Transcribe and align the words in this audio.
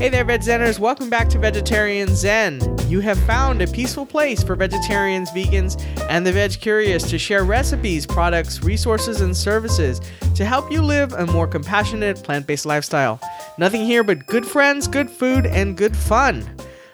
Hey 0.00 0.08
there, 0.08 0.24
Veg 0.24 0.40
Zenners. 0.40 0.78
Welcome 0.78 1.10
back 1.10 1.28
to 1.28 1.38
Vegetarian 1.38 2.14
Zen. 2.16 2.58
You 2.88 3.00
have 3.00 3.18
found 3.24 3.60
a 3.60 3.66
peaceful 3.66 4.06
place 4.06 4.42
for 4.42 4.56
vegetarians, 4.56 5.30
vegans, 5.32 5.78
and 6.08 6.26
the 6.26 6.32
veg 6.32 6.52
curious 6.58 7.02
to 7.10 7.18
share 7.18 7.44
recipes, 7.44 8.06
products, 8.06 8.62
resources, 8.62 9.20
and 9.20 9.36
services 9.36 10.00
to 10.36 10.46
help 10.46 10.72
you 10.72 10.80
live 10.80 11.12
a 11.12 11.26
more 11.26 11.46
compassionate, 11.46 12.22
plant 12.22 12.46
based 12.46 12.64
lifestyle. 12.64 13.20
Nothing 13.58 13.84
here 13.84 14.02
but 14.02 14.24
good 14.26 14.46
friends, 14.46 14.88
good 14.88 15.10
food, 15.10 15.44
and 15.44 15.76
good 15.76 15.94
fun. 15.94 16.48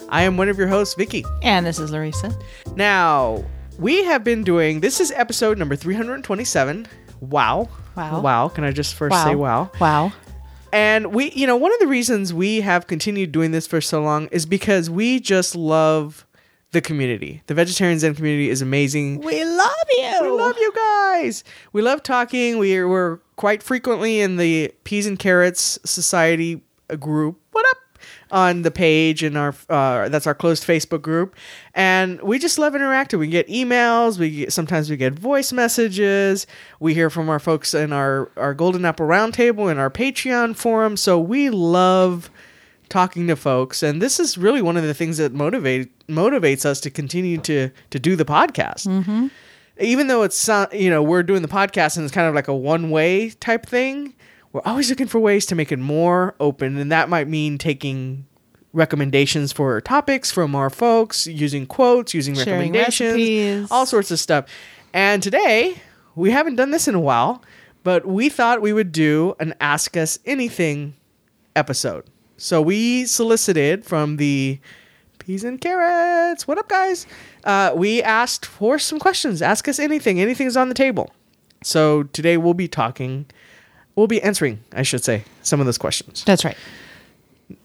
I 0.09 0.23
am 0.23 0.37
one 0.37 0.49
of 0.49 0.59
your 0.59 0.67
hosts, 0.67 0.97
Vicky. 0.97 1.25
And 1.45 1.65
this 1.65 1.79
is 1.79 1.93
Larissa. 1.93 2.37
Now, 2.75 3.45
we 3.79 4.03
have 4.03 4.25
been 4.25 4.43
doing 4.43 4.81
this 4.81 4.99
is 4.99 5.13
episode 5.13 5.59
number 5.59 5.77
327. 5.77 6.89
Wow. 7.21 7.69
Wow. 7.97 8.21
Wow. 8.21 8.49
Can 8.49 8.65
I 8.65 8.73
just 8.73 8.95
first 8.95 9.13
Wow. 9.13 9.25
say 9.25 9.37
wow? 9.37 9.71
Wow. 9.81 10.13
And 10.73 11.15
we, 11.15 11.31
you 11.33 11.47
know, 11.47 11.57
one 11.57 11.73
of 11.73 11.79
the 11.81 11.87
reasons 11.87 12.35
we 12.35 12.61
have 12.61 12.87
continued 12.87 13.33
doing 13.33 13.53
this 13.53 13.67
for 13.67 13.81
so 13.81 14.03
long 14.03 14.27
is 14.29 14.47
because 14.47 14.91
we 14.91 15.21
just 15.21 15.55
love 15.55 16.27
the 16.73 16.81
community. 16.81 17.43
The 17.47 17.55
vegetarian 17.55 17.99
Zen 17.99 18.15
community 18.15 18.51
is 18.51 18.61
amazing. 18.61 19.21
We 19.21 19.45
love 19.45 19.71
you. 19.97 20.19
We 20.23 20.29
love 20.29 20.57
you 20.59 20.73
guys. 20.75 21.45
We 21.73 21.83
love 21.83 22.03
talking. 22.03 22.59
We 22.59 22.85
we're 22.85 23.19
quite 23.37 23.63
frequently 23.63 24.21
in 24.21 24.37
the 24.37 24.75
Peas 24.85 25.07
and 25.07 25.19
Carrots 25.19 25.79
Society 25.85 26.63
group. 26.99 27.41
What 27.53 27.67
up? 27.71 27.77
On 28.31 28.63
the 28.63 28.73
page 28.73 29.23
and 29.23 29.39
our 29.39 29.55
uh, 29.69 30.09
that's 30.09 30.27
our 30.27 30.35
closed 30.35 30.65
Facebook 30.67 31.01
group, 31.01 31.37
and 31.75 32.21
we 32.23 32.41
just 32.41 32.59
love 32.59 32.75
interacting. 32.75 33.21
We 33.21 33.29
get 33.29 33.47
emails. 33.47 34.19
We 34.19 34.31
get, 34.31 34.53
sometimes 34.53 34.91
we 34.91 34.97
get 34.97 35.15
voice 35.17 35.53
messages. 35.53 36.45
We 36.81 36.93
hear 36.93 37.09
from 37.09 37.29
our 37.29 37.39
folks 37.39 37.73
in 37.73 37.93
our 37.93 38.29
our 38.37 38.53
Golden 38.53 38.85
Apple 38.85 39.07
Roundtable 39.07 39.71
and 39.71 39.79
our 39.79 39.91
Patreon 39.91 40.57
forum. 40.57 40.97
So 40.97 41.21
we 41.21 41.51
love 41.51 42.29
talking 42.89 43.29
to 43.29 43.37
folks, 43.37 43.83
and 43.85 44.03
this 44.03 44.19
is 44.19 44.37
really 44.37 44.61
one 44.63 44.77
of 44.77 44.83
the 44.83 44.95
things 44.95 45.19
that 45.19 45.33
motivate 45.33 45.97
motivates 46.09 46.65
us 46.65 46.81
to 46.81 46.91
continue 46.91 47.39
to 47.39 47.71
to 47.91 47.99
do 48.01 48.17
the 48.17 48.25
podcast 48.25 49.31
even 49.79 50.07
though 50.07 50.23
it's 50.23 50.49
uh, 50.49 50.67
you 50.73 50.89
know 50.89 51.03
we're 51.03 51.23
doing 51.23 51.43
the 51.43 51.49
podcast 51.49 51.97
and 51.97 52.05
it's 52.05 52.15
kind 52.15 52.27
of 52.27 52.35
like 52.35 52.49
a 52.49 52.55
one 52.55 52.91
way 52.91 53.29
type 53.31 53.67
thing 53.67 54.15
we're 54.57 54.63
always 54.65 54.89
looking 54.89 55.07
for 55.07 55.21
ways 55.21 55.45
to 55.45 55.55
make 55.55 55.71
it 55.71 55.79
more 55.79 56.35
open 56.41 56.79
and 56.79 56.91
that 56.91 57.11
might 57.11 57.29
mean 57.29 57.59
taking 57.59 58.25
recommendations 58.73 59.53
for 59.53 59.79
topics 59.83 60.33
from 60.33 60.55
our 60.55 60.71
folks 60.71 61.27
using 61.27 61.67
quotes 61.67 62.15
using 62.15 62.35
Sharing 62.35 62.73
recommendations 62.73 63.13
recipes. 63.13 63.69
all 63.71 63.85
sorts 63.85 64.11
of 64.11 64.19
stuff 64.19 64.47
and 64.95 65.23
today 65.23 65.77
we 66.15 66.31
haven't 66.31 66.57
done 66.57 66.71
this 66.71 66.89
in 66.89 66.95
a 66.95 67.01
while 67.01 67.43
but 67.83 68.07
we 68.07 68.31
thought 68.31 68.63
we 68.63 68.73
would 68.73 68.93
do 68.93 69.35
an 69.41 69.53
ask 69.61 69.95
us 69.95 70.19
anything 70.25 70.95
episode 71.55 72.07
so 72.39 72.63
we 72.63 73.05
solicited 73.05 73.85
from 73.85 74.17
the 74.17 74.59
peas 75.19 75.43
and 75.43 75.61
carrots. 75.61 76.47
What 76.47 76.57
up, 76.59 76.69
guys? 76.69 77.07
Uh, 77.45 77.73
we 77.75 78.03
asked 78.03 78.45
for 78.47 78.79
some 78.79 78.99
questions. 78.99 79.41
Ask 79.41 79.67
us 79.67 79.79
anything. 79.81 80.21
Anything's 80.21 80.57
on 80.57 80.69
the 80.69 80.75
table. 80.75 81.11
So 81.65 82.05
today 82.05 82.37
we'll 82.37 82.55
be 82.55 82.69
talking. 82.69 83.27
We'll 83.97 84.07
be 84.07 84.23
answering, 84.23 84.61
I 84.73 84.83
should 84.83 85.03
say, 85.03 85.25
some 85.43 85.59
of 85.59 85.67
those 85.67 85.79
questions. 85.79 86.23
That's 86.25 86.45
right. 86.45 86.57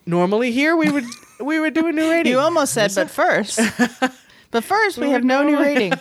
Normally 0.06 0.52
here 0.52 0.76
we 0.76 0.90
would 0.90 1.04
we 1.40 1.60
would 1.60 1.74
do 1.74 1.88
a 1.88 1.92
new 1.92 2.10
rating. 2.10 2.32
You 2.32 2.40
almost 2.40 2.74
said, 2.74 2.92
but 2.96 3.10
first. 3.10 3.60
but 4.52 4.64
first, 4.64 4.98
we 4.98 5.10
have 5.10 5.24
no 5.24 5.44
new 5.44 5.60
rating. 5.60 5.94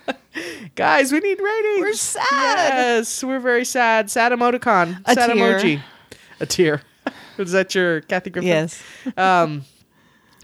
guys, 0.74 1.12
we 1.12 1.20
need 1.20 1.40
ratings. 1.40 1.80
We're 1.80 1.92
sad. 1.92 2.24
Yes, 2.28 3.22
we're 3.22 3.40
very 3.40 3.64
sad. 3.64 4.10
Sad 4.10 4.32
emoticon. 4.32 5.02
A 5.04 5.14
sad 5.14 5.32
tear. 5.32 5.58
emoji. 5.58 5.82
A 6.40 6.46
tear. 6.46 6.82
Is 7.36 7.52
that 7.52 7.74
your 7.74 8.00
Kathy 8.02 8.30
Griffin? 8.30 8.48
Yes. 8.48 8.82
Um, 9.16 9.64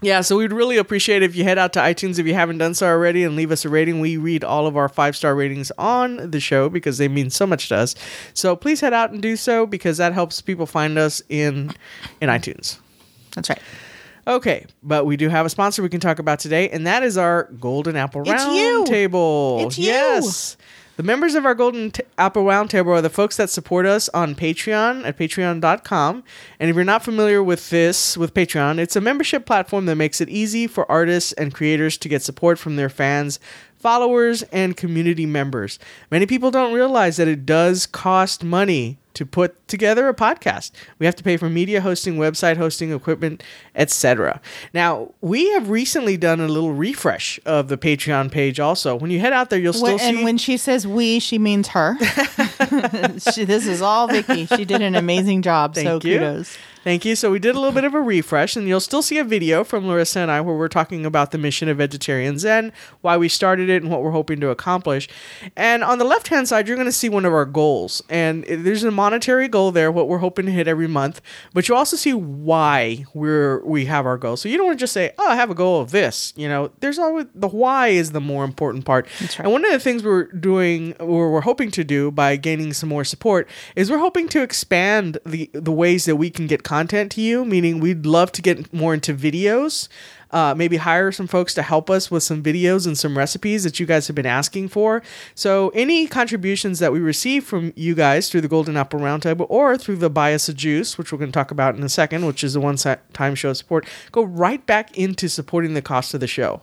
yeah, 0.01 0.21
so 0.21 0.37
we'd 0.37 0.53
really 0.53 0.77
appreciate 0.77 1.23
it 1.23 1.25
if 1.25 1.35
you 1.35 1.43
head 1.43 1.57
out 1.57 1.73
to 1.73 1.79
iTunes 1.79 2.19
if 2.19 2.27
you 2.27 2.33
haven't 2.33 2.59
done 2.59 2.73
so 2.73 2.87
already 2.87 3.23
and 3.23 3.35
leave 3.35 3.51
us 3.51 3.65
a 3.65 3.69
rating. 3.69 3.99
We 3.99 4.17
read 4.17 4.43
all 4.43 4.67
of 4.67 4.77
our 4.77 4.87
five 4.89 5.15
star 5.15 5.33
ratings 5.33 5.71
on 5.77 6.29
the 6.29 6.39
show 6.39 6.69
because 6.69 6.97
they 6.99 7.07
mean 7.07 7.29
so 7.29 7.47
much 7.47 7.69
to 7.69 7.77
us. 7.77 7.95
So 8.33 8.55
please 8.55 8.81
head 8.81 8.93
out 8.93 9.11
and 9.11 9.21
do 9.21 9.35
so 9.35 9.65
because 9.65 9.97
that 9.97 10.13
helps 10.13 10.39
people 10.41 10.65
find 10.67 10.97
us 10.97 11.21
in 11.29 11.71
in 12.21 12.29
iTunes. 12.29 12.77
That's 13.33 13.49
right. 13.49 13.61
Okay, 14.27 14.65
but 14.83 15.05
we 15.05 15.15
do 15.15 15.29
have 15.29 15.45
a 15.45 15.49
sponsor 15.49 15.81
we 15.81 15.89
can 15.89 16.01
talk 16.01 16.19
about 16.19 16.39
today, 16.39 16.69
and 16.69 16.85
that 16.85 17.01
is 17.01 17.17
our 17.17 17.45
Golden 17.61 17.95
Apple 17.95 18.23
It's 18.25 18.45
you. 18.45 18.83
Roundtable. 18.85 19.65
It's 19.65 19.77
you. 19.77 19.85
Yes. 19.85 20.57
The 20.97 21.03
members 21.03 21.35
of 21.35 21.45
our 21.45 21.53
Golden 21.53 21.91
T- 21.91 22.01
Apple 22.17 22.43
Roundtable 22.43 22.87
are 22.87 23.03
the 23.03 23.09
folks 23.11 23.37
that 23.37 23.51
support 23.51 23.85
us 23.85 24.09
on 24.15 24.33
Patreon 24.33 25.05
at 25.05 25.15
patreon.com. 25.15 26.23
And 26.59 26.69
if 26.71 26.75
you're 26.75 26.83
not 26.83 27.03
familiar 27.03 27.43
with 27.43 27.69
this, 27.69 28.17
with 28.17 28.33
Patreon, 28.33 28.79
it's 28.79 28.95
a 28.95 29.01
membership 29.01 29.45
platform 29.45 29.85
that 29.85 29.95
makes 29.95 30.21
it 30.21 30.27
easy 30.27 30.65
for 30.65 30.91
artists 30.91 31.33
and 31.33 31.53
creators 31.53 31.99
to 31.99 32.09
get 32.09 32.23
support 32.23 32.57
from 32.57 32.77
their 32.77 32.89
fans, 32.89 33.39
followers, 33.77 34.41
and 34.51 34.75
community 34.75 35.27
members. 35.27 35.77
Many 36.09 36.25
people 36.25 36.49
don't 36.49 36.73
realize 36.73 37.17
that 37.17 37.27
it 37.27 37.45
does 37.45 37.85
cost 37.85 38.43
money 38.43 38.97
to 39.17 39.25
put 39.25 39.67
together 39.67 40.07
a 40.07 40.13
podcast. 40.13 40.71
We 40.99 41.07
have 41.07 41.15
to 41.15 41.23
pay 41.23 41.37
for 41.37 41.49
media 41.49 41.81
hosting, 41.81 42.17
website 42.17 42.57
hosting, 42.57 42.93
equipment, 42.93 43.41
etc. 43.73 44.39
Now, 44.75 45.11
we 45.21 45.49
have 45.53 45.71
recently 45.71 46.17
done 46.17 46.39
a 46.39 46.47
little 46.47 46.71
refresh 46.71 47.39
of 47.43 47.67
the 47.67 47.79
Patreon 47.79 48.31
page 48.31 48.59
also. 48.59 48.95
When 48.95 49.09
you 49.09 49.19
head 49.19 49.33
out 49.33 49.49
there, 49.49 49.57
you'll 49.57 49.73
still 49.73 49.95
When, 49.95 49.99
and 50.01 50.17
see 50.17 50.23
when 50.23 50.37
she 50.37 50.55
says 50.55 50.85
we, 50.85 51.17
she 51.17 51.39
means 51.39 51.69
her. 51.69 51.97
she, 53.33 53.43
this 53.43 53.65
is 53.65 53.81
all 53.81 54.07
Vicky. 54.07 54.45
She 54.45 54.65
did 54.65 54.83
an 54.83 54.93
amazing 54.93 55.41
job. 55.41 55.73
Thank 55.73 55.87
so 55.87 56.07
you. 56.07 56.19
kudos. 56.19 56.55
Thank 56.83 57.05
you. 57.05 57.15
So 57.15 57.31
we 57.31 57.39
did 57.39 57.55
a 57.55 57.59
little 57.59 57.73
bit 57.73 57.83
of 57.83 57.93
a 57.93 58.01
refresh, 58.01 58.55
and 58.55 58.67
you'll 58.67 58.79
still 58.79 59.01
see 59.01 59.17
a 59.17 59.23
video 59.23 59.63
from 59.63 59.87
Larissa 59.87 60.19
and 60.19 60.31
I 60.31 60.41
where 60.41 60.55
we're 60.55 60.67
talking 60.67 61.05
about 61.05 61.31
the 61.31 61.37
mission 61.37 61.67
of 61.69 61.77
Vegetarian 61.77 62.37
Zen, 62.37 62.71
why 63.01 63.17
we 63.17 63.27
started 63.27 63.69
it, 63.69 63.81
and 63.81 63.91
what 63.91 64.03
we're 64.03 64.11
hoping 64.11 64.39
to 64.39 64.49
accomplish. 64.49 65.09
And 65.55 65.83
on 65.83 65.97
the 65.97 66.05
left 66.05 66.27
hand 66.27 66.47
side, 66.47 66.67
you're 66.67 66.77
going 66.77 66.87
to 66.87 66.91
see 66.91 67.09
one 67.09 67.25
of 67.25 67.33
our 67.33 67.45
goals, 67.45 68.01
and 68.09 68.43
there's 68.45 68.83
a 68.83 68.91
monetary 68.91 69.47
goal 69.47 69.71
there, 69.71 69.91
what 69.91 70.07
we're 70.07 70.19
hoping 70.19 70.45
to 70.45 70.51
hit 70.51 70.67
every 70.67 70.87
month. 70.87 71.19
But 71.53 71.67
you 71.67 71.75
also 71.75 71.97
see 71.97 72.13
why 72.13 73.05
we're 73.13 73.63
we 73.65 73.85
have 73.85 74.05
our 74.05 74.17
goal. 74.17 74.37
So 74.37 74.47
you 74.47 74.57
don't 74.57 74.67
want 74.67 74.79
to 74.79 74.83
just 74.83 74.93
say, 74.93 75.11
"Oh, 75.17 75.27
I 75.27 75.35
have 75.35 75.49
a 75.49 75.55
goal 75.55 75.81
of 75.81 75.91
this." 75.91 76.31
You 76.35 76.47
know, 76.47 76.71
there's 76.79 76.99
always 76.99 77.25
the 77.33 77.47
why 77.47 77.89
is 77.89 78.11
the 78.11 78.21
more 78.21 78.43
important 78.43 78.85
part. 78.85 79.07
Right. 79.19 79.39
And 79.39 79.51
one 79.51 79.65
of 79.65 79.71
the 79.71 79.79
things 79.79 80.03
we're 80.03 80.25
doing, 80.25 80.93
or 80.99 81.31
we're 81.31 81.41
hoping 81.41 81.71
to 81.71 81.83
do 81.83 82.11
by 82.11 82.35
gaining 82.35 82.73
some 82.73 82.89
more 82.89 83.03
support, 83.03 83.49
is 83.75 83.89
we're 83.89 83.97
hoping 83.97 84.29
to 84.29 84.41
expand 84.41 85.17
the 85.25 85.49
the 85.53 85.71
ways 85.71 86.05
that 86.05 86.15
we 86.15 86.29
can 86.29 86.47
get 86.47 86.63
content 86.67 87.11
to 87.13 87.21
you. 87.21 87.45
Meaning, 87.45 87.79
we'd 87.79 88.05
love 88.05 88.31
to 88.33 88.41
get 88.41 88.73
more 88.73 88.93
into 88.93 89.13
videos. 89.13 89.87
Uh, 90.29 90.53
maybe 90.55 90.75
hire 90.77 91.09
some 91.11 91.25
folks 91.25 91.53
to 91.53 91.61
help 91.61 91.89
us 91.89 92.11
with 92.11 92.21
some 92.21 92.43
videos 92.43 92.85
and 92.85 92.97
some 92.97 93.17
recipes 93.17 93.63
that 93.63 93.79
you 93.79 93.85
guys 93.85 94.07
have 94.07 94.15
been 94.15 94.25
asking 94.25 94.67
for. 94.67 95.01
So, 95.35 95.69
any 95.69 96.05
contributions 96.05 96.79
that 96.79 96.91
we 96.91 96.99
receive 96.99 97.45
from 97.45 97.71
you 97.77 97.95
guys 97.95 98.29
through 98.29 98.41
the 98.41 98.49
Golden 98.49 98.75
Apple 98.75 98.99
Roundtable 98.99 99.45
or 99.49 99.77
through 99.77 99.95
the 99.97 100.09
Buy 100.09 100.33
Us 100.33 100.49
a 100.49 100.53
Juice, 100.53 100.97
which 100.97 101.11
we're 101.11 101.17
going 101.17 101.31
to 101.31 101.33
talk 101.33 101.51
about 101.51 101.75
in 101.75 101.83
a 101.83 101.89
second, 101.89 102.25
which 102.25 102.43
is 102.43 102.53
the 102.53 102.59
one 102.59 102.75
time 103.13 103.35
show 103.35 103.53
support, 103.53 103.87
go 104.11 104.23
right 104.23 104.65
back 104.65 104.97
into 104.97 105.29
supporting 105.29 105.73
the 105.73 105.81
cost 105.81 106.13
of 106.13 106.19
the 106.19 106.27
show. 106.27 106.61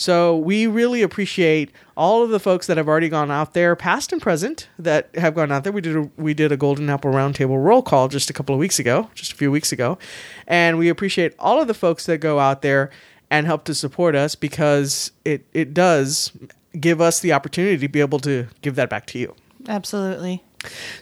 So 0.00 0.34
we 0.34 0.66
really 0.66 1.02
appreciate 1.02 1.70
all 1.94 2.22
of 2.22 2.30
the 2.30 2.40
folks 2.40 2.66
that 2.68 2.78
have 2.78 2.88
already 2.88 3.10
gone 3.10 3.30
out 3.30 3.52
there, 3.52 3.76
past 3.76 4.14
and 4.14 4.22
present, 4.22 4.66
that 4.78 5.14
have 5.14 5.34
gone 5.34 5.52
out 5.52 5.62
there. 5.62 5.74
We 5.74 5.82
did 5.82 5.94
a, 5.94 6.10
we 6.16 6.32
did 6.32 6.50
a 6.50 6.56
Golden 6.56 6.88
Apple 6.88 7.12
Roundtable 7.12 7.62
roll 7.62 7.82
call 7.82 8.08
just 8.08 8.30
a 8.30 8.32
couple 8.32 8.54
of 8.54 8.58
weeks 8.58 8.78
ago, 8.78 9.10
just 9.14 9.30
a 9.30 9.36
few 9.36 9.50
weeks 9.50 9.72
ago, 9.72 9.98
and 10.46 10.78
we 10.78 10.88
appreciate 10.88 11.34
all 11.38 11.60
of 11.60 11.68
the 11.68 11.74
folks 11.74 12.06
that 12.06 12.16
go 12.16 12.38
out 12.38 12.62
there 12.62 12.88
and 13.30 13.44
help 13.44 13.64
to 13.64 13.74
support 13.74 14.14
us 14.14 14.34
because 14.34 15.12
it 15.26 15.44
it 15.52 15.74
does 15.74 16.32
give 16.80 17.02
us 17.02 17.20
the 17.20 17.34
opportunity 17.34 17.76
to 17.76 17.86
be 17.86 18.00
able 18.00 18.20
to 18.20 18.48
give 18.62 18.76
that 18.76 18.88
back 18.88 19.04
to 19.04 19.18
you. 19.18 19.34
Absolutely. 19.68 20.42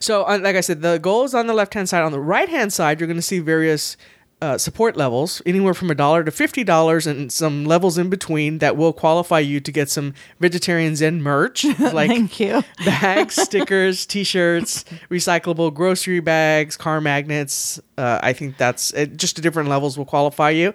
So, 0.00 0.24
uh, 0.24 0.40
like 0.42 0.56
I 0.56 0.60
said, 0.60 0.82
the 0.82 0.98
goal 0.98 1.22
is 1.22 1.34
on 1.34 1.46
the 1.46 1.54
left 1.54 1.74
hand 1.74 1.88
side. 1.88 2.02
On 2.02 2.10
the 2.10 2.18
right 2.18 2.48
hand 2.48 2.72
side, 2.72 2.98
you're 2.98 3.06
going 3.06 3.16
to 3.16 3.22
see 3.22 3.38
various 3.38 3.96
uh, 4.40 4.56
support 4.56 4.96
levels, 4.96 5.42
anywhere 5.44 5.74
from 5.74 5.90
a 5.90 5.94
dollar 5.94 6.22
to 6.22 6.30
fifty 6.30 6.62
dollars, 6.64 7.06
and 7.06 7.32
some 7.32 7.64
levels 7.64 7.98
in 7.98 8.08
between 8.08 8.58
that 8.58 8.76
will 8.76 8.92
qualify 8.92 9.40
you 9.40 9.60
to 9.60 9.72
get 9.72 9.90
some 9.90 10.14
vegetarian 10.38 10.94
Zen 10.94 11.22
merch, 11.22 11.64
like 11.78 12.08
Thank 12.08 12.38
you. 12.38 12.62
bags, 12.84 13.34
stickers, 13.34 14.06
T-shirts, 14.06 14.84
recyclable 15.10 15.74
grocery 15.74 16.20
bags, 16.20 16.76
car 16.76 17.00
magnets. 17.00 17.80
Uh, 17.96 18.20
I 18.22 18.32
think 18.32 18.56
that's 18.58 18.94
uh, 18.94 19.06
just 19.06 19.36
the 19.36 19.42
different 19.42 19.68
levels 19.68 19.98
will 19.98 20.04
qualify 20.04 20.50
you 20.50 20.72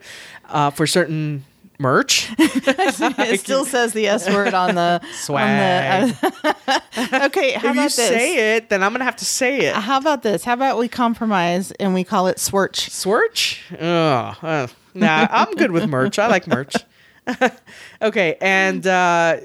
uh, 0.50 0.70
for 0.70 0.86
certain 0.86 1.46
merch. 1.84 2.32
it 2.40 3.40
still 3.42 3.66
says 3.66 3.94
the 3.94 4.08
S 4.08 4.28
word 4.28 4.54
on 4.56 4.74
the 4.74 5.02
Swag. 5.12 5.44
On 5.44 6.08
the, 6.08 6.56
uh, 6.68 6.80
okay, 7.26 7.52
how 7.52 7.68
if 7.68 7.74
about 7.74 7.76
you 7.76 7.82
this? 7.84 7.96
say 7.96 8.56
it, 8.56 8.70
then 8.70 8.82
I'm 8.82 8.92
gonna 8.94 9.04
have 9.04 9.18
to 9.18 9.26
say 9.26 9.60
it. 9.60 9.76
How 9.76 10.00
about 10.00 10.24
this? 10.24 10.44
How 10.44 10.54
about 10.54 10.80
we 10.80 10.88
compromise 10.88 11.72
and 11.74 11.94
we 11.94 12.04
call 12.04 12.28
it 12.28 12.40
swirch? 12.40 12.90
Swirch? 12.90 13.60
Oh, 13.80 14.36
uh, 14.42 14.68
nah, 14.96 15.28
I'm 15.30 15.52
good 15.54 15.72
with 15.72 15.88
merch. 15.88 16.18
I 16.18 16.28
like 16.28 16.48
merch. 16.48 16.74
okay, 18.02 18.38
and 18.42 18.88
uh, 18.88 19.38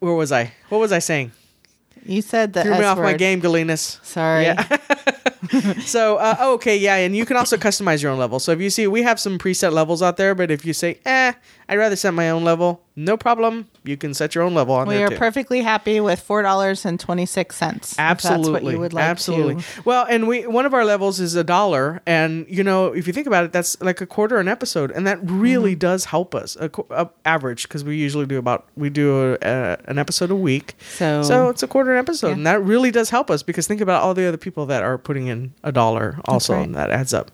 where 0.00 0.14
was 0.14 0.32
I? 0.32 0.52
What 0.68 0.78
was 0.78 0.92
I 0.92 0.98
saying? 0.98 1.32
You 2.04 2.20
said 2.20 2.52
the 2.52 2.62
Threw 2.62 2.72
S 2.74 2.80
me 2.80 2.84
off 2.84 2.98
word. 2.98 3.04
my 3.04 3.14
game, 3.14 3.40
Galenas. 3.40 4.04
Sorry. 4.04 4.42
Yeah. 4.44 4.78
so 5.80 6.16
uh, 6.16 6.36
oh, 6.38 6.54
okay, 6.54 6.76
yeah, 6.76 6.96
and 6.96 7.16
you 7.16 7.26
can 7.26 7.36
also 7.36 7.56
customize 7.56 8.02
your 8.02 8.12
own 8.12 8.18
level. 8.18 8.38
So 8.38 8.52
if 8.52 8.60
you 8.60 8.70
see, 8.70 8.86
we 8.86 9.02
have 9.02 9.18
some 9.18 9.38
preset 9.38 9.72
levels 9.72 10.02
out 10.02 10.16
there, 10.16 10.34
but 10.34 10.50
if 10.50 10.64
you 10.64 10.72
say, 10.72 11.00
eh, 11.04 11.32
I'd 11.68 11.78
rather 11.78 11.96
set 11.96 12.14
my 12.14 12.30
own 12.30 12.44
level, 12.44 12.83
no 12.96 13.16
problem. 13.16 13.68
You 13.84 13.96
can 13.96 14.14
set 14.14 14.34
your 14.34 14.44
own 14.44 14.54
level 14.54 14.74
on 14.74 14.86
We 14.88 14.94
there 14.94 15.06
are 15.06 15.10
too. 15.10 15.16
perfectly 15.16 15.62
happy 15.62 16.00
with 16.00 16.20
four 16.20 16.42
dollars 16.42 16.84
and 16.84 16.98
twenty 16.98 17.26
six 17.26 17.56
cents. 17.56 17.94
Absolutely, 17.98 18.52
that's 18.52 18.62
what 18.64 18.72
you 18.72 18.78
would 18.80 18.92
like 18.92 19.04
absolutely. 19.04 19.56
to. 19.62 19.82
Well, 19.84 20.06
and 20.08 20.28
we 20.28 20.46
one 20.46 20.64
of 20.66 20.72
our 20.74 20.84
levels 20.84 21.18
is 21.20 21.34
a 21.34 21.44
dollar, 21.44 22.00
and 22.06 22.46
you 22.48 22.62
know 22.64 22.86
if 22.92 23.06
you 23.06 23.12
think 23.12 23.26
about 23.26 23.44
it, 23.44 23.52
that's 23.52 23.80
like 23.82 24.00
a 24.00 24.06
quarter 24.06 24.38
an 24.38 24.48
episode, 24.48 24.90
and 24.90 25.06
that 25.06 25.18
really 25.22 25.72
Mm-hmm. 25.72 25.78
does 25.80 26.04
help 26.06 26.34
us. 26.34 26.56
A, 26.60 26.70
a 26.90 27.08
average 27.24 27.64
because 27.64 27.82
we 27.84 27.96
usually 27.96 28.26
do 28.26 28.38
about 28.38 28.66
we 28.76 28.90
do 28.90 29.34
a, 29.34 29.38
a, 29.42 29.78
an 29.86 29.98
episode 29.98 30.30
a 30.30 30.36
week, 30.36 30.74
So- 30.96 31.22
so 31.22 31.48
it's 31.48 31.62
a 31.62 31.66
quarter 31.66 31.92
an 31.92 31.98
episode, 31.98 32.28
Yeah. 32.28 32.32
and 32.34 32.46
that 32.46 32.62
really 32.62 32.90
does 32.90 33.10
help 33.10 33.30
us 33.30 33.42
because 33.42 33.66
think 33.66 33.80
about 33.80 34.02
all 34.02 34.14
the 34.14 34.26
other 34.26 34.36
people 34.36 34.66
that 34.66 34.82
are 34.82 34.98
putting 34.98 35.26
in 35.26 35.52
a 35.62 35.72
dollar 35.72 36.18
also, 36.26 36.54
right. 36.54 36.64
and 36.66 36.74
that 36.74 36.90
adds 36.90 37.12
up. 37.12 37.30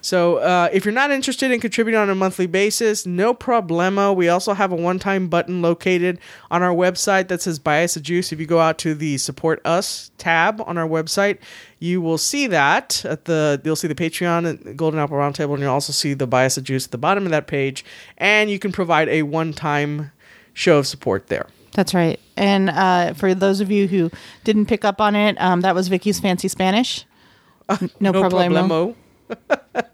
So 0.00 0.36
uh, 0.38 0.68
if 0.72 0.84
you're 0.84 0.92
not 0.92 1.10
interested 1.10 1.50
in 1.50 1.60
contributing 1.60 1.98
on 2.00 2.10
a 2.10 2.14
monthly 2.14 2.46
basis, 2.46 3.06
no 3.06 3.32
problemo. 3.32 4.14
We 4.14 4.28
also 4.28 4.54
have 4.54 4.72
a 4.72 4.76
one-time 5.04 5.28
button 5.28 5.60
located 5.62 6.18
on 6.50 6.62
our 6.62 6.74
website 6.74 7.28
that 7.28 7.42
says 7.42 7.58
"Buy 7.58 7.84
us 7.84 7.96
a 7.96 8.00
juice." 8.00 8.32
If 8.32 8.40
you 8.40 8.46
go 8.46 8.60
out 8.60 8.78
to 8.78 8.94
the 8.94 9.18
"Support 9.18 9.60
Us" 9.64 10.10
tab 10.18 10.62
on 10.66 10.78
our 10.78 10.88
website, 10.88 11.38
you 11.78 12.00
will 12.00 12.18
see 12.18 12.46
that 12.48 13.04
at 13.04 13.26
the 13.26 13.60
you'll 13.64 13.76
see 13.76 13.88
the 13.88 13.94
Patreon 13.94 14.46
and 14.46 14.76
Golden 14.76 14.98
Apple 15.00 15.16
Roundtable, 15.16 15.52
and 15.54 15.62
you'll 15.62 15.72
also 15.72 15.92
see 15.92 16.14
the 16.14 16.26
"Buy 16.26 16.46
us 16.46 16.56
a 16.56 16.62
juice" 16.62 16.86
at 16.86 16.90
the 16.90 16.98
bottom 16.98 17.24
of 17.26 17.30
that 17.30 17.46
page, 17.46 17.84
and 18.18 18.50
you 18.50 18.58
can 18.58 18.72
provide 18.72 19.08
a 19.08 19.22
one-time 19.22 20.10
show 20.54 20.78
of 20.78 20.86
support 20.86 21.26
there. 21.28 21.46
That's 21.72 21.92
right. 21.92 22.18
And 22.36 22.70
uh, 22.70 23.14
for 23.14 23.34
those 23.34 23.60
of 23.60 23.70
you 23.70 23.88
who 23.88 24.10
didn't 24.44 24.66
pick 24.66 24.84
up 24.84 25.00
on 25.00 25.16
it, 25.16 25.36
um, 25.40 25.60
that 25.62 25.74
was 25.74 25.88
Vicky's 25.88 26.20
fancy 26.20 26.48
Spanish. 26.48 27.04
N- 27.68 27.90
No, 28.00 28.12
problemo. 28.12 28.94
problemo. 29.28 29.84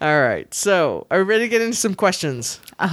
All 0.00 0.20
right, 0.20 0.52
so 0.52 1.06
are 1.10 1.18
we 1.18 1.24
ready 1.24 1.44
to 1.44 1.48
get 1.48 1.62
into 1.62 1.76
some 1.76 1.94
questions? 1.94 2.60
Uh, 2.78 2.86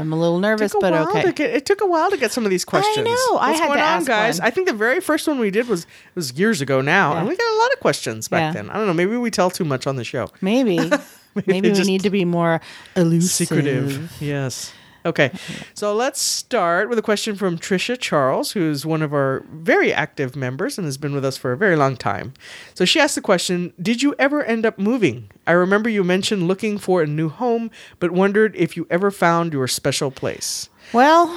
I'm 0.00 0.12
a 0.12 0.16
little 0.18 0.38
nervous, 0.38 0.74
a 0.74 0.78
but 0.80 0.92
okay. 0.92 1.32
get, 1.32 1.50
it 1.50 1.66
took 1.66 1.80
a 1.80 1.86
while 1.86 2.10
to 2.10 2.16
get 2.16 2.32
some 2.32 2.44
of 2.44 2.50
these 2.50 2.64
questions. 2.64 3.06
I 3.06 3.10
know, 3.10 3.38
I 3.38 3.52
had 3.52 3.66
going 3.66 3.78
to 3.78 3.84
on, 3.84 3.98
ask 3.98 4.06
guys? 4.06 4.38
one. 4.40 4.46
I 4.46 4.50
think 4.50 4.66
the 4.68 4.74
very 4.74 5.00
first 5.00 5.28
one 5.28 5.38
we 5.38 5.50
did 5.50 5.68
was 5.68 5.86
was 6.14 6.32
years 6.38 6.60
ago 6.60 6.80
now, 6.80 7.16
and 7.16 7.28
we 7.28 7.36
got 7.36 7.52
a 7.52 7.58
lot 7.58 7.72
of 7.72 7.80
questions 7.80 8.28
back 8.28 8.40
Yeah. 8.40 8.62
then. 8.62 8.70
I 8.70 8.74
don't 8.74 8.86
know. 8.86 8.94
Maybe 8.94 9.16
we 9.16 9.30
tell 9.30 9.50
too 9.50 9.64
much 9.64 9.86
on 9.86 9.96
the 9.96 10.04
show. 10.04 10.30
Maybe. 10.40 10.78
Maybe 11.46 11.70
we 11.70 11.82
need 11.84 12.02
to 12.02 12.10
be 12.10 12.24
more 12.24 12.60
elusive. 12.96 13.30
Secretive. 13.30 14.12
Yes. 14.20 14.72
Okay. 15.04 15.30
So 15.74 15.94
let's 15.94 16.20
start 16.20 16.88
with 16.88 16.98
a 16.98 17.02
question 17.02 17.36
from 17.36 17.58
Trisha 17.58 17.98
Charles, 17.98 18.52
who's 18.52 18.84
one 18.84 19.02
of 19.02 19.12
our 19.14 19.44
very 19.50 19.92
active 19.92 20.36
members 20.36 20.76
and 20.78 20.84
has 20.84 20.98
been 20.98 21.14
with 21.14 21.24
us 21.24 21.36
for 21.36 21.52
a 21.52 21.56
very 21.56 21.76
long 21.76 21.96
time. 21.96 22.34
So 22.74 22.84
she 22.84 23.00
asked 23.00 23.14
the 23.14 23.20
question 23.20 23.72
Did 23.80 24.02
you 24.02 24.14
ever 24.18 24.42
end 24.44 24.66
up 24.66 24.78
moving? 24.78 25.30
I 25.46 25.52
remember 25.52 25.88
you 25.88 26.04
mentioned 26.04 26.46
looking 26.48 26.78
for 26.78 27.02
a 27.02 27.06
new 27.06 27.28
home, 27.28 27.70
but 27.98 28.10
wondered 28.10 28.54
if 28.56 28.76
you 28.76 28.86
ever 28.90 29.10
found 29.10 29.52
your 29.52 29.66
special 29.68 30.10
place. 30.10 30.68
Well, 30.92 31.28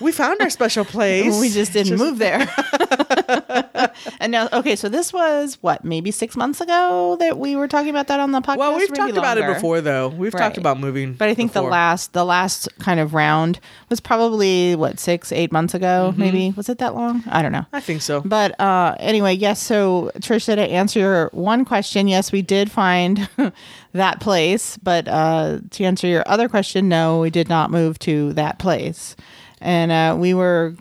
We 0.00 0.10
found 0.12 0.40
our 0.40 0.50
special 0.50 0.84
place. 0.96 1.38
we 1.40 1.50
just 1.50 1.72
didn't 1.72 1.98
move 1.98 2.18
there. 2.18 2.46
and 4.20 4.32
now, 4.32 4.48
okay, 4.52 4.76
so 4.76 4.88
this 4.88 5.12
was 5.12 5.58
what, 5.60 5.84
maybe 5.84 6.10
six 6.10 6.36
months 6.36 6.60
ago 6.60 7.16
that 7.20 7.38
we 7.38 7.56
were 7.56 7.68
talking 7.68 7.90
about 7.90 8.06
that 8.08 8.20
on 8.20 8.32
the 8.32 8.40
podcast? 8.40 8.56
Well, 8.58 8.76
we've 8.76 8.92
talked 8.92 9.16
about 9.16 9.38
it 9.38 9.46
before, 9.46 9.80
though. 9.80 10.08
We've 10.08 10.32
Right. 10.34 10.40
talked 10.40 10.58
about 10.58 10.78
moving, 10.80 11.14
But 11.14 11.28
I 11.28 11.34
think 11.34 11.52
the 11.52 11.62
last 11.62 12.12
the 12.12 12.24
last 12.24 12.68
kind 12.78 13.00
of 13.00 13.14
round 13.14 13.60
was 13.88 14.00
probably 14.00 14.74
what 14.76 14.98
six 14.98 15.32
eight 15.32 15.52
months 15.52 15.74
ago 15.74 16.10
Mm-hmm. 16.12 16.20
maybe 16.20 16.54
was 16.56 16.68
it 16.68 16.78
that 16.78 16.94
long 16.94 17.22
I 17.28 17.42
don't 17.42 17.52
know 17.52 17.66
I 17.72 17.80
think 17.80 18.02
so. 18.02 18.20
but 18.22 18.58
uh, 18.60 18.94
anyway 18.98 19.34
yes 19.34 19.60
so 19.62 20.10
Trish 20.18 20.42
said 20.44 20.56
to 20.56 20.62
answer 20.62 20.98
your 21.00 21.28
one 21.32 21.64
question 21.64 22.08
yes 22.08 22.32
we 22.32 22.42
did 22.42 22.70
find 22.70 23.28
that 23.92 24.20
place 24.20 24.78
but 24.78 25.06
uh, 25.08 25.58
to 25.70 25.84
answer 25.84 26.06
your 26.06 26.22
other 26.26 26.48
question 26.48 26.88
no 26.88 27.20
we 27.20 27.30
did 27.30 27.48
not 27.48 27.70
move 27.70 27.98
to 28.00 28.32
that 28.34 28.58
place 28.58 29.16
and 29.60 29.92
uh, 29.92 30.16
we 30.18 30.34
were 30.34 30.74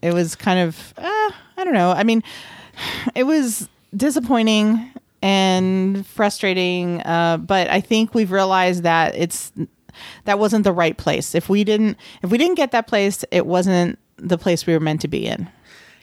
it 0.00 0.12
was 0.14 0.34
kind 0.34 0.58
of 0.60 0.94
uh, 0.96 1.30
I 1.62 1.64
don't 1.64 1.74
know 1.74 1.92
I 1.92 2.02
mean 2.02 2.22
it 3.14 3.22
was 3.24 3.68
disappointing 3.96 4.90
and 5.22 6.04
frustrating 6.06 7.00
uh, 7.02 7.36
but 7.36 7.70
i 7.70 7.80
think 7.80 8.14
we've 8.14 8.32
realized 8.32 8.82
that 8.82 9.14
it's 9.14 9.52
that 10.24 10.38
wasn't 10.40 10.64
the 10.64 10.72
right 10.72 10.96
place 10.96 11.34
if 11.36 11.48
we 11.48 11.62
didn't 11.62 11.96
if 12.24 12.30
we 12.30 12.38
didn't 12.38 12.56
get 12.56 12.72
that 12.72 12.88
place 12.88 13.24
it 13.30 13.46
wasn't 13.46 13.96
the 14.16 14.36
place 14.36 14.66
we 14.66 14.72
were 14.72 14.80
meant 14.80 15.00
to 15.02 15.08
be 15.08 15.24
in 15.26 15.46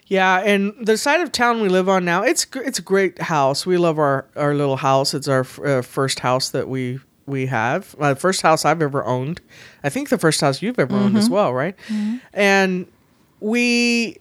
Yeah, 0.06 0.38
and 0.40 0.72
the 0.86 0.96
side 0.96 1.20
of 1.20 1.30
town 1.30 1.60
we 1.62 1.68
live 1.68 1.88
on 1.88 2.04
now, 2.04 2.22
it's 2.24 2.44
it's 2.54 2.78
a 2.80 2.82
great 2.82 3.20
house. 3.22 3.64
We 3.66 3.76
love 3.76 3.98
our 3.98 4.24
our 4.34 4.54
little 4.54 4.76
house. 4.76 5.14
It's 5.14 5.28
our 5.28 5.40
f- 5.40 5.60
uh, 5.60 5.82
first 5.82 6.18
house 6.20 6.50
that 6.50 6.66
we 6.66 6.98
we 7.26 7.46
have. 7.46 7.94
Uh, 8.00 8.14
first 8.16 8.42
house 8.42 8.64
I've 8.64 8.82
ever 8.82 9.04
owned. 9.04 9.40
I 9.84 9.88
think 9.88 10.08
the 10.08 10.18
first 10.18 10.40
house 10.40 10.62
you've 10.62 10.80
ever 10.80 10.96
owned 10.96 11.16
as 11.16 11.30
well, 11.30 11.54
right? 11.54 11.76
And 12.34 12.86
we 13.38 14.18